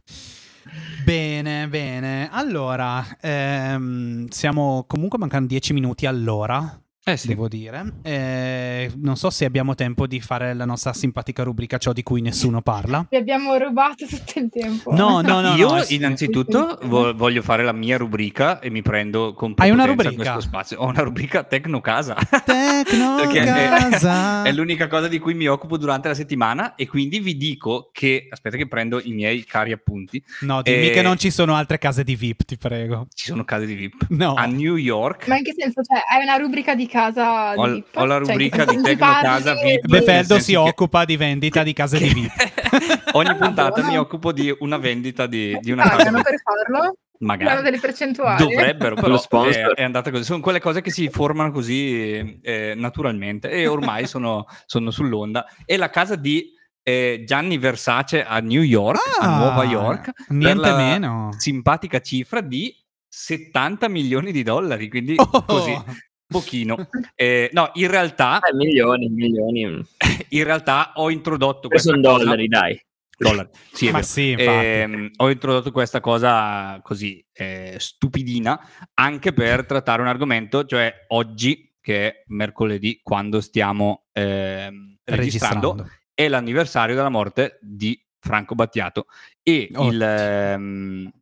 [1.04, 2.28] Bene, bene.
[2.30, 6.80] Allora, ehm, siamo comunque mancando 10 minuti all'ora.
[7.08, 7.28] Eh sì.
[7.28, 7.94] Devo dire.
[8.02, 12.20] Eh, non so se abbiamo tempo di fare la nostra simpatica rubrica Ciò di cui
[12.20, 13.06] nessuno parla.
[13.08, 14.92] Vi abbiamo rubato tutto il tempo.
[14.94, 15.54] No, no, no.
[15.54, 19.86] Io no, innanzitutto vo- voglio fare la mia rubrica e mi prendo con Hai una
[19.86, 20.14] rubrica?
[20.14, 20.80] questo spazio.
[20.80, 22.14] Ho una rubrica Tecnocasa.
[22.44, 24.42] Tecnocasa.
[24.44, 27.88] È, è l'unica cosa di cui mi occupo durante la settimana e quindi vi dico
[27.90, 28.26] che...
[28.28, 30.22] Aspetta che prendo i miei cari appunti.
[30.40, 30.90] No, dimmi e...
[30.90, 33.06] che non ci sono altre case di VIP, ti prego.
[33.14, 34.08] Ci sono case di VIP.
[34.10, 34.34] No.
[34.34, 35.26] A New York.
[35.28, 35.82] Ma in che senso?
[35.82, 37.96] Cioè, hai una rubrica di casa ho, VIP?
[37.96, 39.86] Ho la cioè, rubrica cioè, di Tecnocasa VIP.
[39.86, 40.58] Befeldo si che...
[40.58, 43.10] occupa di vendita di case di VIP.
[43.12, 45.96] Ogni puntata mi occupo di una vendita di, di una casa.
[45.96, 46.96] Pagano per farlo?
[47.20, 48.44] Magari delle percentuali.
[48.44, 50.24] Dovrebbero, però è, è, andata così.
[50.24, 55.46] Sono quelle cose che si formano così eh, naturalmente e ormai sono, sono, sull'onda.
[55.64, 60.72] E la casa di eh, Gianni Versace a New York, ah, a Nuova York, niente
[60.72, 61.30] meno.
[61.36, 62.74] simpatica cifra di
[63.08, 65.44] 70 milioni di dollari, quindi oh.
[65.44, 65.76] così
[66.28, 66.76] pochino.
[67.14, 68.40] Eh, no, in realtà...
[68.40, 69.84] Eh, milioni, milioni.
[70.30, 71.68] In realtà ho introdotto...
[71.68, 72.24] Questi sono cosa...
[72.24, 72.80] dollari, dai.
[73.16, 73.48] Dollari.
[73.72, 78.60] Sì, Ma sì, eh, ho introdotto questa cosa così eh, stupidina
[78.94, 85.90] anche per trattare un argomento, cioè oggi, che è mercoledì, quando stiamo ehm, registrando, registrando,
[86.14, 89.06] è l'anniversario della morte di Franco Battiato
[89.42, 89.88] e oh.
[89.90, 90.00] il...
[90.02, 91.12] Ehm,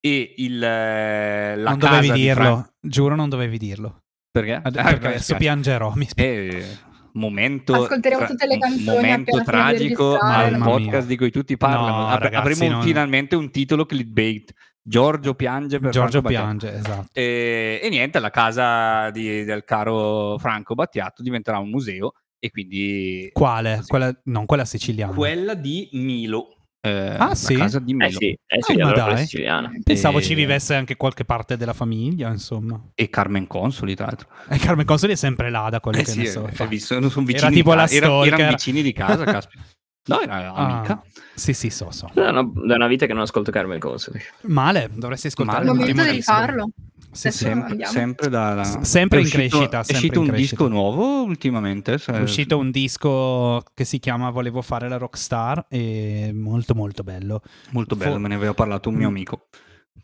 [0.00, 2.70] e il, la non dovevi dirlo, Fran...
[2.80, 4.04] giuro non dovevi dirlo.
[4.40, 4.60] Perché?
[4.62, 5.92] Ah, perché adesso piangerò.
[5.94, 6.64] Mi eh,
[7.12, 11.96] momento, Ascolteremo tutte le canzoni momento tragico al podcast di cui tutti parlano.
[11.96, 12.82] No, Ab- ragazzi, avremo non...
[12.82, 14.52] finalmente un titolo clickbait
[14.88, 17.08] Giorgio piange per Giorgio Franco piange, esatto.
[17.12, 23.28] E, e, niente, la casa di, del caro Franco Battiato diventerà un museo e quindi...
[23.32, 23.82] Quale?
[23.86, 25.12] Quella, non quella siciliana.
[25.12, 26.57] Quella di Milo.
[26.80, 27.56] Eh, ah sì?
[27.56, 28.06] casa di Milo.
[28.06, 29.18] Eh sì, eh sì ah, dai.
[29.18, 29.72] siciliana.
[29.82, 30.22] Pensavo e...
[30.22, 32.80] ci vivesse anche qualche parte della famiglia, insomma.
[32.94, 34.28] E Carmen Consoli, tra l'altro.
[34.48, 36.46] E Carmen Consoli è sempre là, da quello eh che sì, ne so.
[36.46, 39.64] Eh, visto, sono vicini era tipo la casa, era, erano vicini di casa, caspita.
[40.06, 41.02] No, era ah, amica.
[41.34, 42.10] Sì, sì, so, so.
[42.14, 44.20] Da una, da una vita che non ascolto Carmen Consoli.
[44.42, 45.64] Male, dovresti ascoltare.
[45.64, 46.70] Male, momento di rifarlo.
[47.18, 49.80] Sì, sempre, sempre, da, sempre in uscito, crescita.
[49.80, 51.94] È uscito un disco nuovo ultimamente.
[51.94, 57.42] È uscito un disco che si chiama Volevo fare la rockstar e molto molto bello.
[57.70, 59.48] Molto bello, Fo- me ne aveva parlato un mio amico.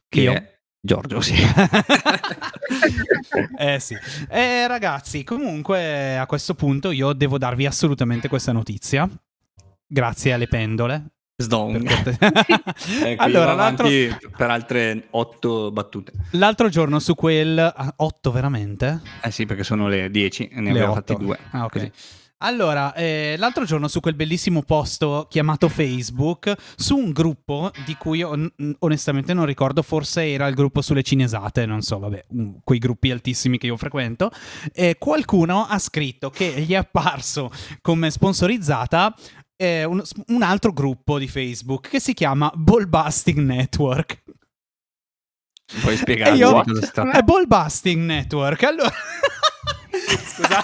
[0.09, 0.33] Che Io?
[0.33, 1.35] È Giorgio, sì.
[3.59, 3.97] eh sì.
[4.29, 9.09] Eh, ragazzi, comunque a questo punto io devo darvi assolutamente questa notizia.
[9.87, 11.14] Grazie alle pendole.
[11.37, 11.85] Sdong.
[11.85, 13.89] ecco, allora, l'altro...
[14.37, 16.13] per altre otto battute.
[16.33, 17.59] L'altro giorno su quel...
[17.59, 19.01] Ah, otto veramente?
[19.23, 21.39] Eh sì, perché sono le dieci e ne le abbiamo fatti due.
[21.51, 21.73] Ah, ok.
[21.73, 21.93] Così.
[22.39, 28.23] Allora, eh, l'altro giorno su quel bellissimo posto chiamato Facebook, su un gruppo di cui
[28.23, 32.79] on- onestamente non ricordo, forse era il gruppo sulle cinesate, non so, vabbè, um, quei
[32.79, 34.31] gruppi altissimi che io frequento,
[34.75, 39.15] eh, qualcuno ha scritto che gli è apparso come sponsorizzata
[39.57, 44.23] eh, un, un, altro gruppo di Facebook che si chiama Ballbusting Network.
[45.81, 47.19] Puoi spiegare io, cosa tratta?
[47.19, 48.63] È Ballbusting Network.
[48.65, 48.93] Allora,
[50.27, 50.63] scusa.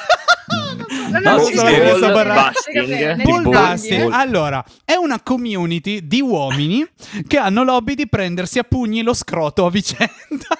[1.10, 3.22] No, no, non so ball so busting.
[3.22, 4.12] Ball busting.
[4.12, 6.86] Allora, è una community di uomini
[7.26, 10.58] che hanno l'hobby di prendersi a pugni lo scroto a vicenda.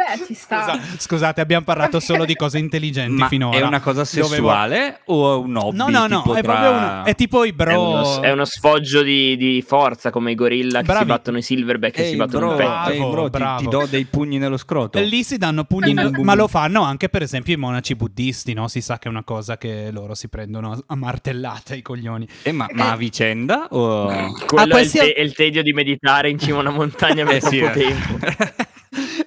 [0.00, 0.62] Beh, ci sta.
[0.62, 3.58] Scusa, scusate, abbiamo parlato solo di cose intelligenti Ma finora.
[3.58, 5.34] È una cosa sessuale Dovevo...
[5.34, 5.76] o un hobby?
[5.76, 6.52] No, no, no, è, tra...
[6.54, 7.02] proprio un...
[7.04, 7.70] è tipo i bro.
[7.70, 10.92] È uno, è uno sfoggio di, di, forza come i gorilla Bravi.
[10.92, 12.70] che si battono i silverback e si battono bro, il petto.
[12.70, 13.58] Bravo, Ehi, bro, bravo.
[13.58, 14.96] Ti, ti, do dei pugni nello scroto.
[14.96, 16.12] E lì si danno pugni, nel...
[16.22, 18.68] ma lo fanno anche per esempio i monaci buddisti, no?
[18.68, 22.26] Si sa che è una cosa che loro si prendono a martellate i coglioni.
[22.44, 23.66] Eh, ma, ma, a vicenda?
[23.70, 24.06] O...
[24.48, 27.26] Quello ah, è, il te- è, il tedio di meditare in cima a una montagna
[27.26, 27.70] per eh, troppo sì, eh.
[27.70, 28.68] tempo.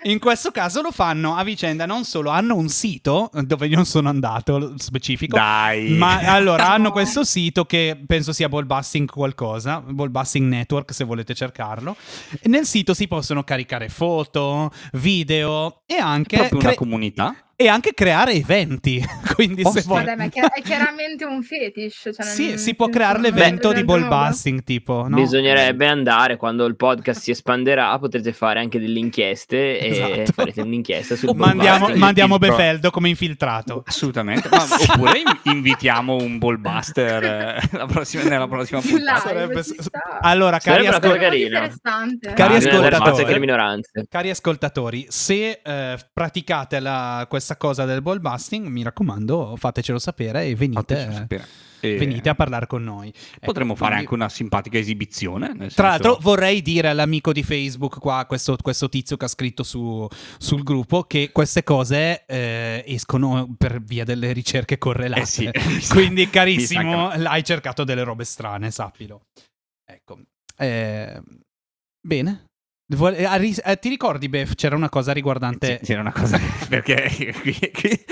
[0.05, 3.85] In questo caso lo fanno a vicenda, non solo hanno un sito dove io non
[3.85, 5.91] sono andato specifico, Dai.
[5.91, 11.95] ma allora hanno questo sito che penso sia Ballbusting qualcosa, Ballbusting Network se volete cercarlo.
[12.41, 17.67] E nel sito si possono caricare foto, video e anche È proprio una comunità e
[17.67, 19.03] anche creare eventi.
[19.33, 20.03] Quindi, oh, se vuoi...
[20.03, 22.09] Vabbè, ma è chiaramente un fetish.
[22.13, 22.57] Cioè sì, non...
[22.57, 25.07] si può creare l'evento Beh, di ball busting, tipo.
[25.07, 25.15] No?
[25.15, 27.97] Bisognerebbe andare quando il podcast si espanderà.
[27.99, 30.31] Potrete fare anche delle inchieste e esatto.
[30.33, 33.83] farete un'inchiesta sul mandiamo, mandiamo Befeldo come infiltrato.
[33.85, 34.49] Assolutamente.
[34.49, 39.19] Ma, oppure invitiamo un ballbuster eh, la prossima, nella prossima puntata.
[39.19, 39.63] Sarebbe...
[40.21, 41.17] Allora, cari, ascol...
[41.17, 48.83] cari, ascoltatori, cari ascoltatori, se eh, praticate la, questa questa cosa del ball busting, mi
[48.83, 51.45] raccomando, fatecelo sapere e venite, sapere.
[51.81, 51.97] E...
[51.97, 53.13] venite a parlare con noi.
[53.41, 54.13] Potremmo ecco, fare quindi...
[54.13, 55.47] anche una simpatica esibizione.
[55.49, 55.81] Tra senso...
[55.81, 60.63] l'altro, vorrei dire all'amico di Facebook, qua, questo, questo tizio che ha scritto su, sul
[60.63, 65.21] gruppo, che queste cose eh, escono per via delle ricerche correlate.
[65.21, 65.51] Eh sì,
[65.91, 69.25] quindi, carissimo, hai cercato delle robe strane, sappilo.
[69.85, 70.17] Ecco.
[70.55, 71.21] Eh,
[71.99, 72.45] bene.
[72.85, 75.79] Eh, eh, ti ricordi, Bef, c'era una cosa riguardante...
[75.83, 78.05] C'era una cosa, perché qui, qui,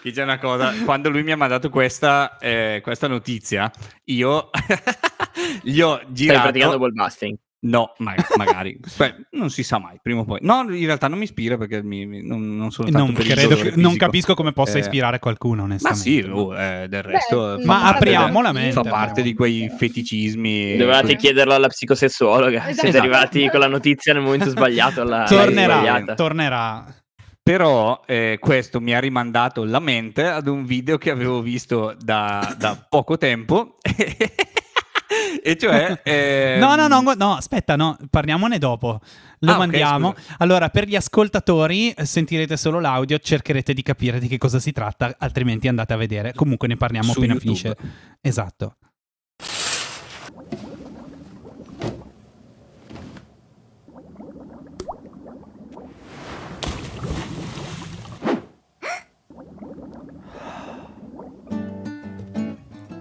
[0.00, 3.70] qui, c'è una cosa, quando lui mi ha mandato questa, eh, questa notizia,
[4.04, 4.50] io
[5.62, 6.38] gli ho girato...
[6.38, 7.38] Stai praticando ball busting?
[7.62, 8.78] No, ma- magari.
[8.96, 10.38] Beh, non si sa mai, prima o poi.
[10.42, 13.56] No, in realtà non mi ispira perché mi, mi, non, non, sono tanto non, credo
[13.56, 16.10] che, non capisco come possa eh, ispirare qualcuno, onestamente.
[16.10, 17.56] Ma sì, oh, eh, del resto...
[17.58, 18.72] Beh, ma apriamo la mente.
[18.72, 20.76] Fa parte di quei feticismi...
[20.76, 22.68] Dovevate chiederlo alla psicosessuologa.
[22.68, 22.80] Esatto.
[22.80, 25.02] Siete arrivati con la notizia nel momento sbagliato.
[25.02, 26.94] Alla, tornerà, tornerà.
[27.42, 32.54] Però eh, questo mi ha rimandato la mente ad un video che avevo visto da,
[32.56, 33.76] da poco tempo
[35.42, 36.00] e cioè...
[36.04, 36.60] Ehm...
[36.60, 39.00] No, no, no, no, aspetta, no, parliamone dopo.
[39.40, 40.08] Lo ah, mandiamo.
[40.08, 44.72] Okay, allora, per gli ascoltatori sentirete solo l'audio, cercherete di capire di che cosa si
[44.72, 46.32] tratta, altrimenti andate a vedere.
[46.34, 47.58] Comunque ne parliamo Su appena YouTube.
[47.58, 47.76] finisce.
[48.20, 48.76] Esatto.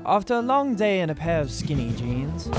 [0.10, 2.50] After a long day in a pair of skinny jeans.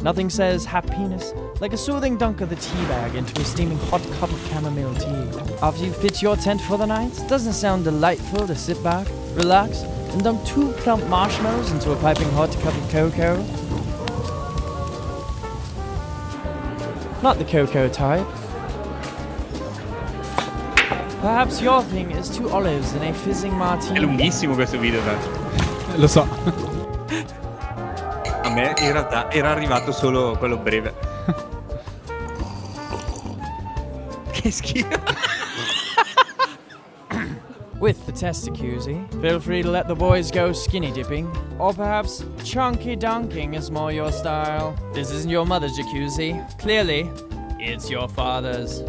[0.00, 4.02] Nothing says happiness like a soothing dunk of the tea bag into a steaming hot
[4.12, 5.54] cup of chamomile tea.
[5.60, 9.08] After you've pitched your tent for the night, doesn't it sound delightful to sit back,
[9.34, 13.44] relax, and dump two plump marshmallows into a piping hot cup of cocoa?
[17.24, 18.26] not the cocoa type.
[21.22, 23.98] Perhaps your thing is two olives and a fizzing martini.
[23.98, 24.00] È martini.
[24.00, 25.00] lunghissimo questo video.
[25.96, 26.72] Lo so.
[28.42, 30.94] A me in realtà era arrivato solo quello breve.
[34.32, 34.88] che schifo.
[37.80, 42.96] With the testacuzzi, feel free to let the boys go skinny dipping, or perhaps chunky
[42.96, 44.74] dunking is more your style.
[44.92, 46.40] This isn't your mother's jacuzzi.
[46.58, 47.10] Clearly,
[47.58, 48.82] it's your father's.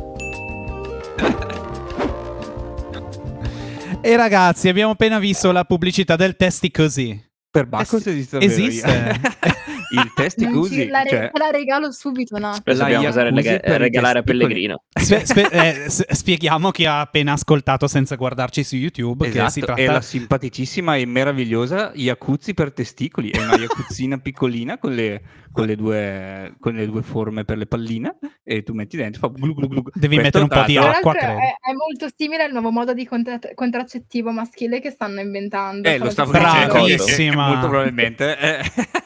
[4.02, 7.25] E ragazzi, abbiamo appena visto la pubblicità del testi così.
[7.56, 8.88] Per Bacchus esiste esiste.
[9.92, 10.88] Il testi Non così.
[10.88, 12.54] la, re- cioè, la regalo subito, no?
[12.54, 14.24] Spesso La dobbiamo usare lega- per i regalare a.
[14.24, 14.84] Pellegrino.
[15.00, 15.50] Spe- spe-
[15.86, 19.82] eh, s- spieghiamo chi ha appena ascoltato senza guardarci su YouTube che si Esatto, tratta
[19.82, 23.30] è la simpaticissima e meravigliosa Yakuzzi per testicoli.
[23.30, 25.22] È una Yakuzzina piccolina con le,
[25.52, 29.34] con, le due, con le due forme per le palline e tu metti dentro, fa
[29.36, 29.82] glu glu glu.
[29.94, 33.06] Devi Questo mettere un po' di acqua, è, è molto simile al nuovo modo di
[33.06, 35.88] contra- contraccettivo maschile che stanno inventando.
[35.88, 36.74] Eh, lo stavo dicendo.
[36.74, 37.46] Bravissima.
[37.48, 38.60] eh, Molto probabilmente è,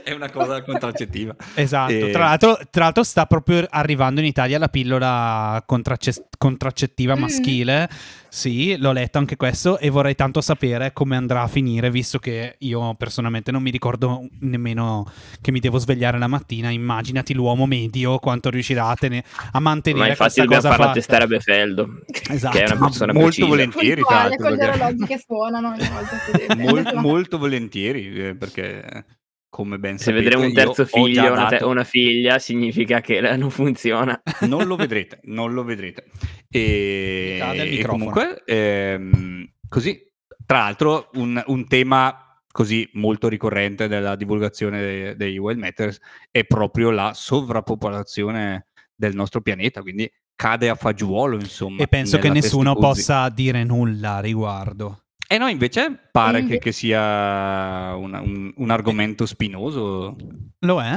[0.04, 1.34] è una cosa contraccettiva.
[1.54, 7.16] Esatto, E- tra, l'altro, tra l'altro sta proprio arrivando in Italia la pillola contracce- contraccettiva
[7.16, 7.20] Mm.
[7.20, 7.88] maschile.
[8.32, 12.54] Sì, l'ho letto anche questo e vorrei tanto sapere come andrà a finire, visto che
[12.60, 15.04] io personalmente non mi ricordo nemmeno
[15.40, 16.70] che mi devo svegliare la mattina.
[16.70, 20.96] Immaginati l'uomo medio quanto riuscirà a, tene- a mantenere Ma infatti dobbiamo cosa farla fatta.
[20.98, 21.88] testare a Befeldo,
[22.30, 22.56] Esatto.
[22.56, 23.46] che è una Ma persona molto precisa.
[23.48, 25.74] volentieri, l'altro, con gli orologi che suonano
[26.56, 29.04] Mol- molto volentieri, eh, perché
[29.50, 33.20] come ben Se sapete, vedremo un terzo figlio o una, te- una figlia, significa che
[33.20, 34.22] non funziona.
[34.46, 36.06] non lo vedrete, non lo vedrete.
[36.48, 40.00] E, e comunque, ehm, così,
[40.46, 46.44] tra l'altro, un, un tema così molto ricorrente della divulgazione dei, dei Wild Matters è
[46.44, 51.82] proprio la sovrappopolazione del nostro pianeta, quindi cade a fagiolo, insomma.
[51.82, 55.04] E penso che nessuno possa dire nulla a riguardo.
[55.32, 60.16] E no, invece pare che, che sia una- un, un argomento spinoso.
[60.60, 60.94] Lo è?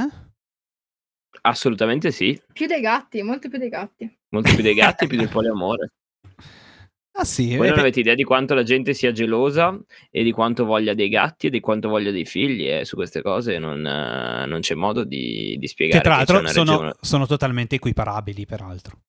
[1.42, 2.40] Assolutamente sì.
[2.52, 4.18] Più dei gatti, molto più dei gatti.
[4.30, 5.92] Molto più dei gatti, più del poliamore.
[7.16, 9.78] Ah sì, Voi eh, non avete idea di quanto la gente sia gelosa
[10.10, 13.22] e di quanto voglia dei gatti e di quanto voglia dei figli e su queste
[13.22, 16.70] cose non, eh, non c'è modo di, di spiegare che tra che l'altro una sono,
[16.72, 19.02] regione- sono totalmente equiparabili, peraltro.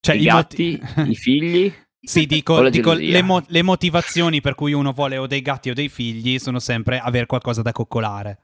[0.00, 1.72] Cioè, I moti- gatti, i figli
[2.04, 5.74] Sì, dico, dico le, mo- le motivazioni per cui uno vuole o dei gatti o
[5.74, 8.38] dei figli sono sempre avere qualcosa da coccolare.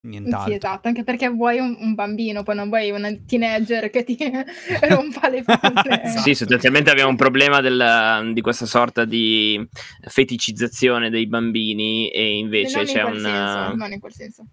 [0.00, 0.50] Nient'altro.
[0.50, 4.16] Sì, esatto, anche perché vuoi un, un bambino, poi non vuoi una teenager che ti
[4.88, 6.02] rompa le palle.
[6.02, 6.20] Esatto.
[6.20, 9.66] Sì, sostanzialmente abbiamo un problema del- di questa sorta di
[10.08, 14.46] feticizzazione dei bambini e invece non in c'è quel un senso, non in quel senso.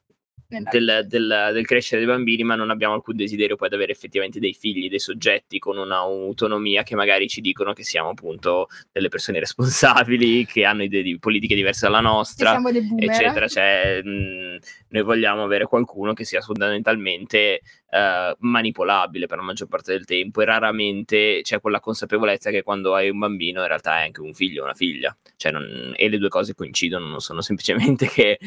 [0.47, 3.91] Nella- del, del- del crescere dei bambini, ma non abbiamo alcun desiderio poi di avere
[3.91, 9.09] effettivamente dei figli, dei soggetti con un'autonomia che magari ci dicono che siamo appunto delle
[9.09, 12.51] persone responsabili, che hanno idee di politiche diverse dalla nostra.
[12.99, 13.47] eccetera.
[13.47, 14.57] Cioè, mh,
[14.89, 17.61] noi vogliamo avere qualcuno che sia fondamentalmente
[17.95, 22.93] eh, manipolabile per la maggior parte del tempo e raramente c'è quella consapevolezza che quando
[22.93, 25.15] hai un bambino in realtà è anche un figlio o una figlia.
[25.37, 28.37] Cioè, non- e le due cose coincidono, non sono semplicemente che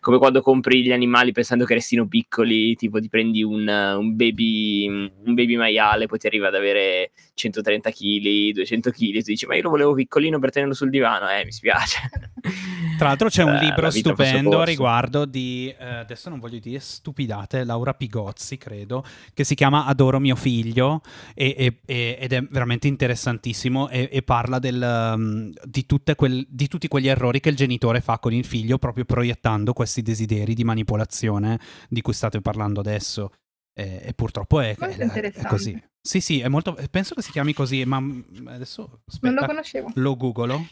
[0.00, 4.86] come quando compri gli animali pensando che restino piccoli, tipo ti prendi un, un baby
[4.88, 9.46] un baby maiale, poi ti arriva ad avere 130 kg, 200 kg, e tu dici
[9.46, 11.98] ma io lo volevo piccolino per tenerlo sul divano, eh mi spiace.
[12.98, 16.80] Tra l'altro c'è un Eh, libro stupendo a riguardo di, eh, adesso non voglio dire
[16.80, 18.87] stupidate, Laura Pigozzi credo,
[19.34, 21.00] che si chiama Adoro mio figlio
[21.34, 26.46] e- e- e- ed è veramente interessantissimo e, e parla del, um, di, tutte quel-
[26.48, 30.54] di tutti quegli errori che il genitore fa con il figlio proprio proiettando questi desideri
[30.54, 31.58] di manipolazione
[31.88, 33.32] di cui state parlando adesso.
[33.74, 34.96] E, e purtroppo è, è-
[35.32, 35.80] è così.
[36.00, 39.46] Sì, sì, è molto, penso che si chiami così, ma mm, adesso Non aspetta, lo
[39.46, 39.90] conoscevo.
[39.94, 40.66] lo googolo.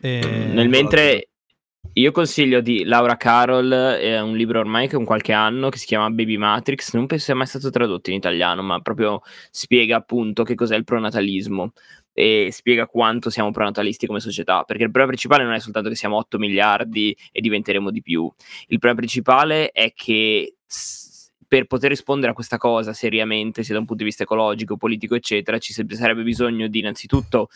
[0.00, 1.28] Eh, Nel mentre
[1.98, 5.78] io consiglio di Laura Carroll, è un libro ormai che è un qualche anno che
[5.78, 9.20] si chiama Baby Matrix, non penso sia mai stato tradotto in italiano, ma proprio
[9.50, 11.72] spiega appunto che cos'è il pronatalismo
[12.12, 15.96] e spiega quanto siamo pronatalisti come società, perché il problema principale non è soltanto che
[15.96, 18.32] siamo 8 miliardi e diventeremo di più,
[18.68, 20.54] il problema principale è che
[21.48, 25.16] per poter rispondere a questa cosa seriamente, sia da un punto di vista ecologico, politico,
[25.16, 27.48] eccetera, ci sarebbe bisogno di innanzitutto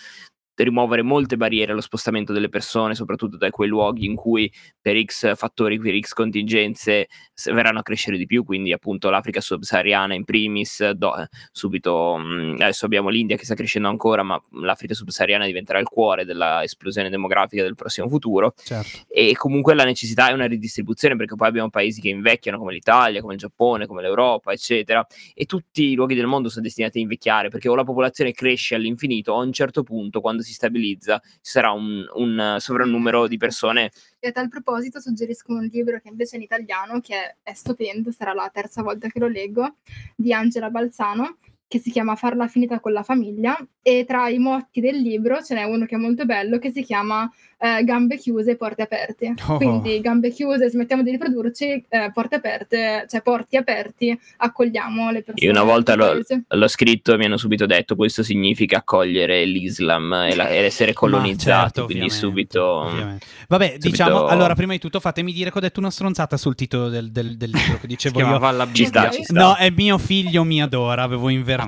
[0.55, 5.35] rimuovere molte barriere allo spostamento delle persone, soprattutto da quei luoghi in cui per X
[5.37, 7.09] fattori, per X contingenze
[7.47, 11.13] verranno a crescere di più, quindi appunto l'Africa subsahariana in primis, do,
[11.51, 16.25] subito mh, adesso abbiamo l'India che sta crescendo ancora, ma l'Africa subsahariana diventerà il cuore
[16.25, 19.05] dell'esplosione demografica del prossimo futuro certo.
[19.09, 23.21] e comunque la necessità è una ridistribuzione perché poi abbiamo paesi che invecchiano come l'Italia,
[23.21, 27.01] come il Giappone, come l'Europa, eccetera, e tutti i luoghi del mondo sono destinati a
[27.01, 31.21] invecchiare perché o la popolazione cresce all'infinito o a un certo punto quando si stabilizza
[31.23, 33.91] ci sarà un, un sovrannumero di persone.
[34.19, 38.11] E a tal proposito suggerisco un libro che invece è in italiano, che è stupendo,
[38.11, 39.77] sarà la terza volta che lo leggo,
[40.15, 41.37] di Angela Balzano,
[41.73, 45.55] che si chiama Farla finita con la famiglia e tra i motti del libro ce
[45.55, 47.27] n'è uno che è molto bello che si chiama
[47.63, 49.35] eh, Gambe chiuse, porte aperte.
[49.47, 49.57] Oh.
[49.57, 55.47] Quindi gambe chiuse, smettiamo di riprodurci, eh, porte aperte, cioè porti aperti, accogliamo le persone.
[55.47, 60.13] Io una volta l'ho, l'ho, scritto e mi hanno subito detto questo significa accogliere l'Islam
[60.13, 62.65] e, la, e essere colonizzati, certo, quindi subito...
[62.65, 63.27] Ovviamente.
[63.47, 63.89] Vabbè, subito...
[63.89, 67.13] diciamo, allora prima di tutto fatemi dire che ho detto una stronzata sul titolo del,
[67.13, 68.39] del, del libro che dicevo io.
[68.41, 69.41] La ci sta, ci sta.
[69.41, 71.62] No, è mio figlio mi adora, avevo invertito.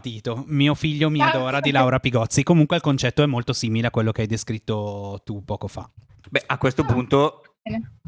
[0.47, 2.43] Mio figlio mi adora di Laura Pigozzi.
[2.43, 5.89] Comunque il concetto è molto simile a quello che hai descritto tu poco fa.
[6.29, 7.43] Beh, a questo ah, punto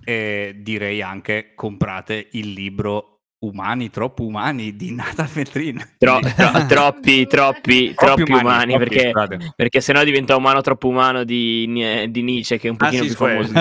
[0.04, 5.94] eh, direi anche comprate il libro Umani, troppo umani di Nathan Metrin.
[5.98, 9.12] Tro- tro- troppi, troppi, troppi, umani, umani perché,
[9.54, 11.66] perché sennò diventa umano troppo umano di,
[12.08, 13.52] di Nietzsche che è un pochino ah, sì, più famoso.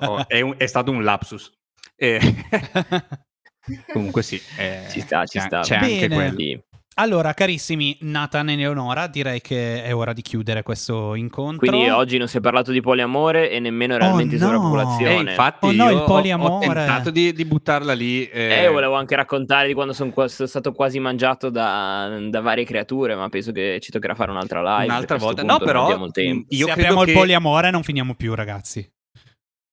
[0.00, 1.50] Oh, è, un, è, stato un lapsus.
[1.96, 2.20] Eh,
[3.92, 5.60] comunque sì, eh, ci sta, ci c'è, sta.
[5.60, 5.92] C'è Bene.
[5.92, 6.62] anche quelli.
[6.96, 11.66] Allora, carissimi Nathan e Leonora, direi che è ora di chiudere questo incontro.
[11.66, 15.14] Quindi oggi non si è parlato di poliamore e nemmeno realmente oh, di sovrappopolazione.
[15.14, 16.66] Eh, infatti, oh, no, il poliamore.
[16.66, 18.28] ho, tentato di, di, buttarla lì.
[18.28, 18.64] Eh...
[18.64, 23.14] eh, volevo anche raccontare di quando sono, sono stato quasi mangiato da, da, varie creature,
[23.14, 24.92] ma penso che ci toccherà fare un'altra live.
[24.92, 25.42] Un'altra volta.
[25.42, 27.10] No, però, io Se apriamo che...
[27.12, 28.86] il poliamore non finiamo più, ragazzi.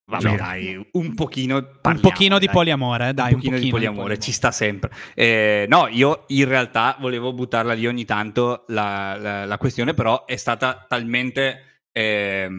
[0.10, 3.70] Vabbè, dai, un pochino, parliamo, un pochino di poliamore, dai, un pochino, un pochino di,
[3.70, 4.91] poliamore, di, poliamore, ci sta sempre.
[5.14, 10.26] Eh, no, io in realtà volevo buttarla lì ogni tanto la, la, la questione, però
[10.26, 12.49] è stata talmente eh,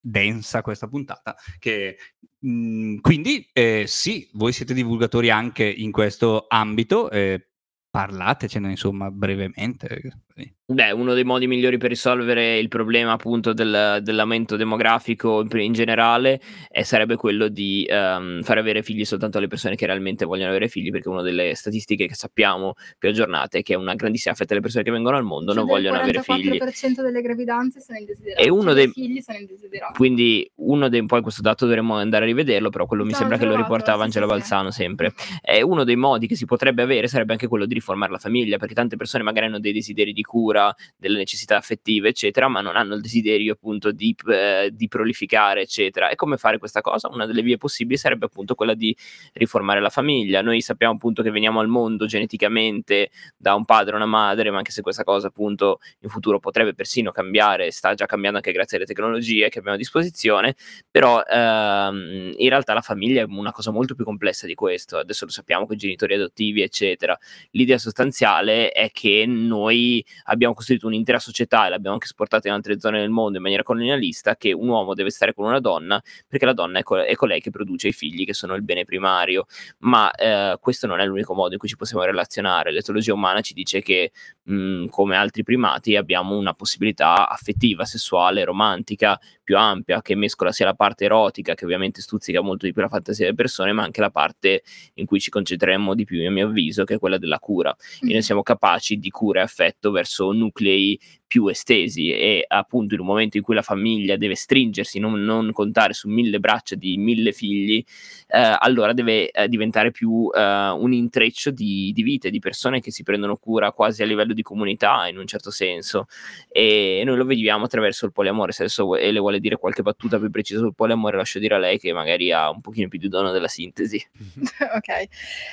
[0.00, 1.98] densa questa puntata che
[2.38, 7.46] mh, mm, quindi eh, sì, voi siete divulgatori anche in questo ambito, eh,
[7.90, 10.22] parlatecene insomma brevemente.
[10.70, 15.72] Beh, uno dei modi migliori per risolvere il problema appunto del, dell'aumento demografico in, in
[15.72, 20.50] generale eh, sarebbe quello di um, far avere figli soltanto alle persone che realmente vogliono
[20.50, 24.48] avere figli, perché una delle statistiche che sappiamo più aggiornate è che una grandissima fetta
[24.48, 26.52] delle persone che vengono al mondo cioè non vogliono avere figli.
[26.52, 28.42] Il 44% delle gravidanze sono indesiderate.
[28.42, 29.94] E uno cioè dei figli sono indesiderati.
[29.94, 33.38] Quindi uno dei poi questo dato dovremmo andare a rivederlo, però quello mi Ciao, sembra
[33.38, 34.82] che lo riportava Angela sì, Balzano sì.
[34.82, 35.14] sempre.
[35.40, 38.58] E uno dei modi che si potrebbe avere sarebbe anche quello di riformare la famiglia,
[38.58, 42.76] perché tante persone magari hanno dei desideri di cura delle necessità affettive, eccetera, ma non
[42.76, 46.10] hanno il desiderio appunto di, eh, di prolificare, eccetera.
[46.10, 47.08] E come fare questa cosa?
[47.08, 48.94] Una delle vie possibili sarebbe appunto quella di
[49.32, 50.42] riformare la famiglia.
[50.42, 54.58] Noi sappiamo appunto che veniamo al mondo geneticamente da un padre e una madre, ma
[54.58, 58.76] anche se questa cosa appunto in futuro potrebbe persino cambiare, sta già cambiando anche grazie
[58.76, 60.54] alle tecnologie che abbiamo a disposizione,
[60.90, 64.98] però ehm, in realtà la famiglia è una cosa molto più complessa di questo.
[64.98, 67.16] Adesso lo sappiamo con i genitori adottivi, eccetera.
[67.52, 72.78] L'idea sostanziale è che noi abbiamo costruito un'intera società e l'abbiamo anche esportata in altre
[72.80, 76.44] zone del mondo in maniera colonialista che un uomo deve stare con una donna perché
[76.44, 79.46] la donna è, co- è colei che produce i figli che sono il bene primario.
[79.78, 82.72] Ma eh, questo non è l'unico modo in cui ci possiamo relazionare.
[82.72, 84.12] L'etologia umana ci dice che
[84.48, 90.66] mh, come altri primati abbiamo una possibilità affettiva, sessuale, romantica più ampia che mescola sia
[90.66, 94.00] la parte erotica che ovviamente stuzzica molto di più la fantasia delle persone ma anche
[94.00, 94.62] la parte
[94.94, 97.74] in cui ci concentreremo di più a mio avviso che è quella della cura
[98.04, 98.08] mm.
[98.08, 100.98] e noi siamo capaci di cura e affetto verso nuclei
[101.28, 105.52] più estesi e appunto in un momento in cui la famiglia deve stringersi, non, non
[105.52, 107.84] contare su mille braccia di mille figli,
[108.28, 112.90] eh, allora deve eh, diventare più eh, un intreccio di, di, vite, di persone che
[112.90, 116.06] si prendono cura quasi a livello di comunità in un certo senso.
[116.48, 120.30] E noi lo vediamo attraverso il poliamore, se adesso le vuole dire qualche battuta più
[120.30, 123.32] precisa sul poliamore lascio dire a lei che magari ha un pochino più di dono
[123.32, 124.02] della sintesi.
[124.74, 125.08] ok,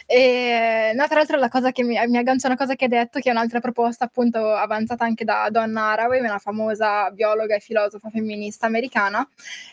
[0.05, 3.19] e, no, tra l'altro la cosa che mi, mi aggancia una cosa che hai detto,
[3.19, 7.59] che è un'altra proposta appunto avanzata anche da Don Joanna Haraway, una famosa biologa e
[7.59, 9.27] filosofa femminista americana,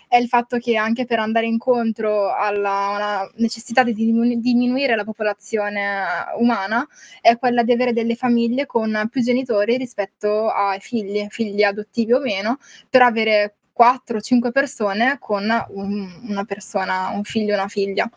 [0.09, 6.05] è il fatto che anche per andare incontro alla necessità di diminu- diminuire la popolazione
[6.39, 6.87] umana
[7.21, 12.21] è quella di avere delle famiglie con più genitori rispetto ai figli, figli adottivi o
[12.21, 18.09] meno, per avere 4 5 persone con un, una persona, un figlio e una figlia.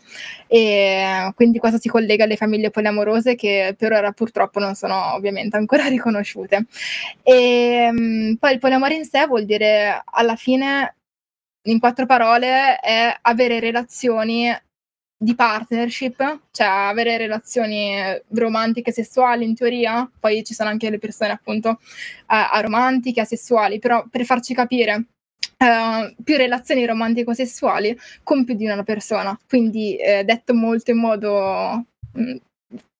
[0.46, 5.56] E quindi questo si collega alle famiglie poliamorose che per ora purtroppo non sono ovviamente
[5.56, 6.66] ancora riconosciute.
[7.24, 10.94] E mm, poi il poliamore in sé vuol dire alla fine
[11.64, 14.56] in quattro parole è avere relazioni
[15.18, 17.92] di partnership, cioè avere relazioni
[18.34, 21.76] romantiche sessuali in teoria, poi ci sono anche le persone appunto uh,
[22.26, 25.06] aromantiche, asessuali, però per farci capire
[25.58, 29.38] Uh, più relazioni romantico-sessuali con più di una persona.
[29.48, 32.36] Quindi, eh, detto molto in modo mh, mm,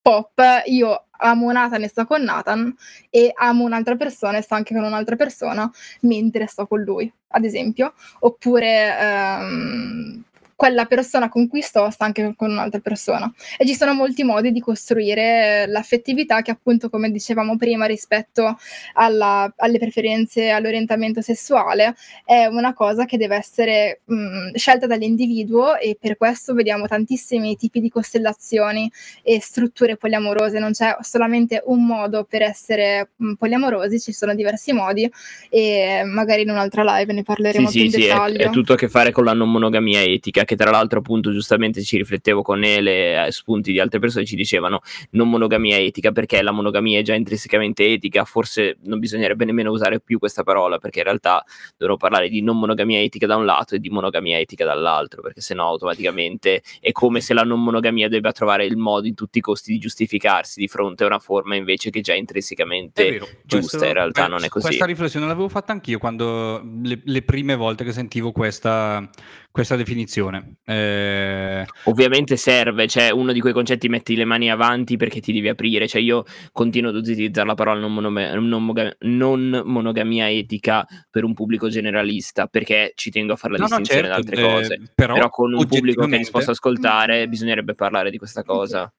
[0.01, 2.75] pop, io amo Nathan e sto con Nathan
[3.11, 5.71] e amo un'altra persona e sto anche con un'altra persona
[6.03, 7.93] mentre sto con lui, ad esempio.
[8.21, 10.23] Oppure um,
[10.57, 13.31] quella persona con cui sto sta anche con un'altra persona.
[13.59, 18.59] E ci sono molti modi di costruire l'affettività che appunto, come dicevamo prima, rispetto
[18.95, 25.99] alla, alle preferenze, all'orientamento sessuale, è una cosa che deve essere mh, scelta dall'individuo e
[26.01, 28.91] per questo vediamo tantissimi tipi di costellazioni
[29.23, 34.73] e strutture poliamorose, non c'è solamente un modo per essere mh, poliamorosi, ci sono diversi
[34.73, 35.11] modi
[35.51, 38.39] e magari in un'altra live ne parleremo sì, più sì, in sì, dettaglio.
[38.39, 41.31] È, è tutto a che fare con la non monogamia etica che tra l'altro appunto
[41.31, 46.13] giustamente ci riflettevo con Ele, eh, spunti di altre persone ci dicevano non monogamia etica
[46.13, 50.79] perché la monogamia è già intrinsecamente etica, forse non bisognerebbe nemmeno usare più questa parola
[50.79, 51.45] perché in realtà
[51.77, 55.43] dovremmo parlare di non monogamia etica da un lato e di monogamia etica dall'altro perché
[55.43, 59.41] sennò automaticamente è come se la non monogamia debba trovare il modo in tutti i
[59.43, 63.85] costi di giustificarsi di fronte a una forma invece che già intrinsecamente vero, giusta, questo,
[63.85, 64.67] in realtà non è così.
[64.67, 69.09] Questa riflessione l'avevo fatta anch'io quando le, le prime volte che sentivo questa,
[69.57, 70.57] questa definizione.
[70.67, 71.65] Eh...
[71.85, 75.89] Ovviamente serve, cioè uno di quei concetti metti le mani avanti perché ti devi aprire,
[75.89, 81.25] cioè io continuo ad utilizzare la parola non, monome- non, moga- non monogamia etica per
[81.25, 84.47] un pubblico generalista perché ci tengo a fare la no, distinzione no, certo, da altre
[84.47, 88.19] eh, cose, però, però con un pubblico che è disposto ad ascoltare bisognerebbe parlare di
[88.19, 88.93] questa cosa.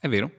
[0.00, 0.30] È vero.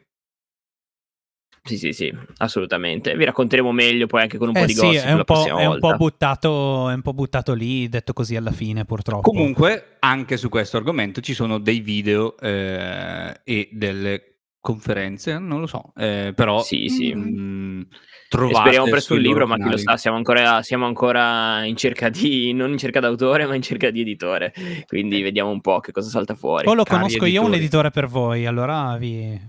[1.63, 3.15] Sì, sì, sì, assolutamente.
[3.15, 5.45] Vi racconteremo meglio poi anche con un eh po' di sì, gossip è un po',
[5.45, 9.29] è un po' buttato, è un po' buttato lì, detto così alla fine, purtroppo.
[9.29, 15.67] Comunque, anche su questo argomento ci sono dei video eh, e delle conferenze, non lo
[15.67, 17.13] so, eh, però sì, sì.
[17.13, 17.81] Mh, mm,
[18.53, 22.53] speriamo presto il libro, ma chi lo sa, siamo ancora, siamo ancora, in cerca di,
[22.53, 24.51] non in cerca d'autore, ma in cerca di editore,
[24.87, 25.23] quindi eh.
[25.23, 26.63] vediamo un po' che cosa salta fuori.
[26.63, 27.31] Poi lo conosco editori.
[27.33, 29.39] io un editore per voi, allora vi,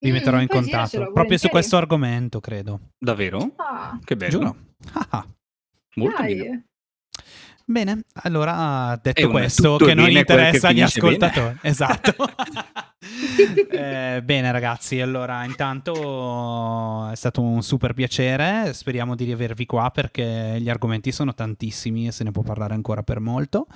[0.00, 2.92] vi metterò mm, in contatto proprio su questo argomento, credo.
[2.98, 3.52] Davvero?
[3.56, 3.98] Ah.
[4.02, 4.30] Che bello.
[4.30, 4.56] Giuro.
[4.92, 5.26] Ah, ah.
[5.94, 6.36] Molto Dai.
[6.36, 6.62] bene.
[7.70, 11.46] Bene, allora detto questo, che non interessa agli ascoltatori.
[11.46, 11.58] Bene.
[11.68, 12.14] Esatto.
[13.70, 20.56] eh, bene ragazzi, allora intanto è stato un super piacere, speriamo di riavervi qua perché
[20.58, 23.66] gli argomenti sono tantissimi e se ne può parlare ancora per molto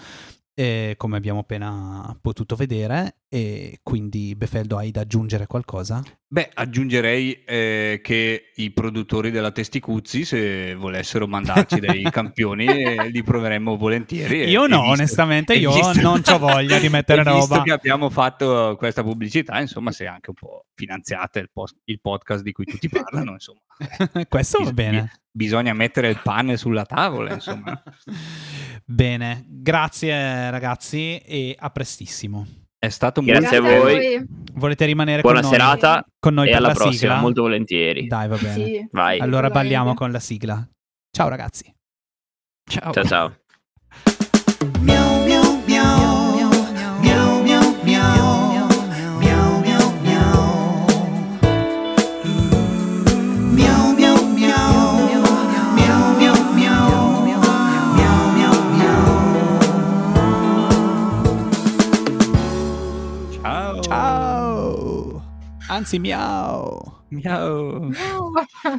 [0.54, 6.02] eh, come abbiamo appena potuto vedere, e quindi Befeldo hai da aggiungere qualcosa?
[6.32, 13.22] Beh, aggiungerei eh, che i produttori della Testicuzzi, se volessero mandarci dei campioni, eh, li
[13.22, 14.48] proveremmo volentieri.
[14.48, 17.38] Io no, visto, onestamente, io visto, non ho voglia di mettere roba.
[17.38, 22.00] Visto che abbiamo fatto questa pubblicità, insomma, se anche un po' finanziate il, post, il
[22.00, 23.60] podcast di cui tutti parlano, insomma.
[24.26, 25.12] Questo bis- va bene.
[25.30, 27.82] Bisogna mettere il pane sulla tavola, insomma.
[28.86, 32.61] bene, grazie ragazzi e a prestissimo.
[32.84, 34.26] È stato molto Grazie a voi.
[34.54, 37.20] Volete rimanere Buona con serata noi, con noi e alla prossima, sigla?
[37.20, 38.08] molto volentieri.
[38.08, 38.54] Dai, va bene.
[38.54, 38.88] Sì.
[38.90, 39.20] Vai.
[39.20, 40.68] Allora balliamo con la sigla.
[41.08, 41.72] Ciao ragazzi.
[42.68, 43.04] Ciao ciao.
[43.04, 43.36] ciao.
[65.72, 66.84] Anzi, miau.
[67.08, 67.88] Miau.
[67.88, 68.24] miau.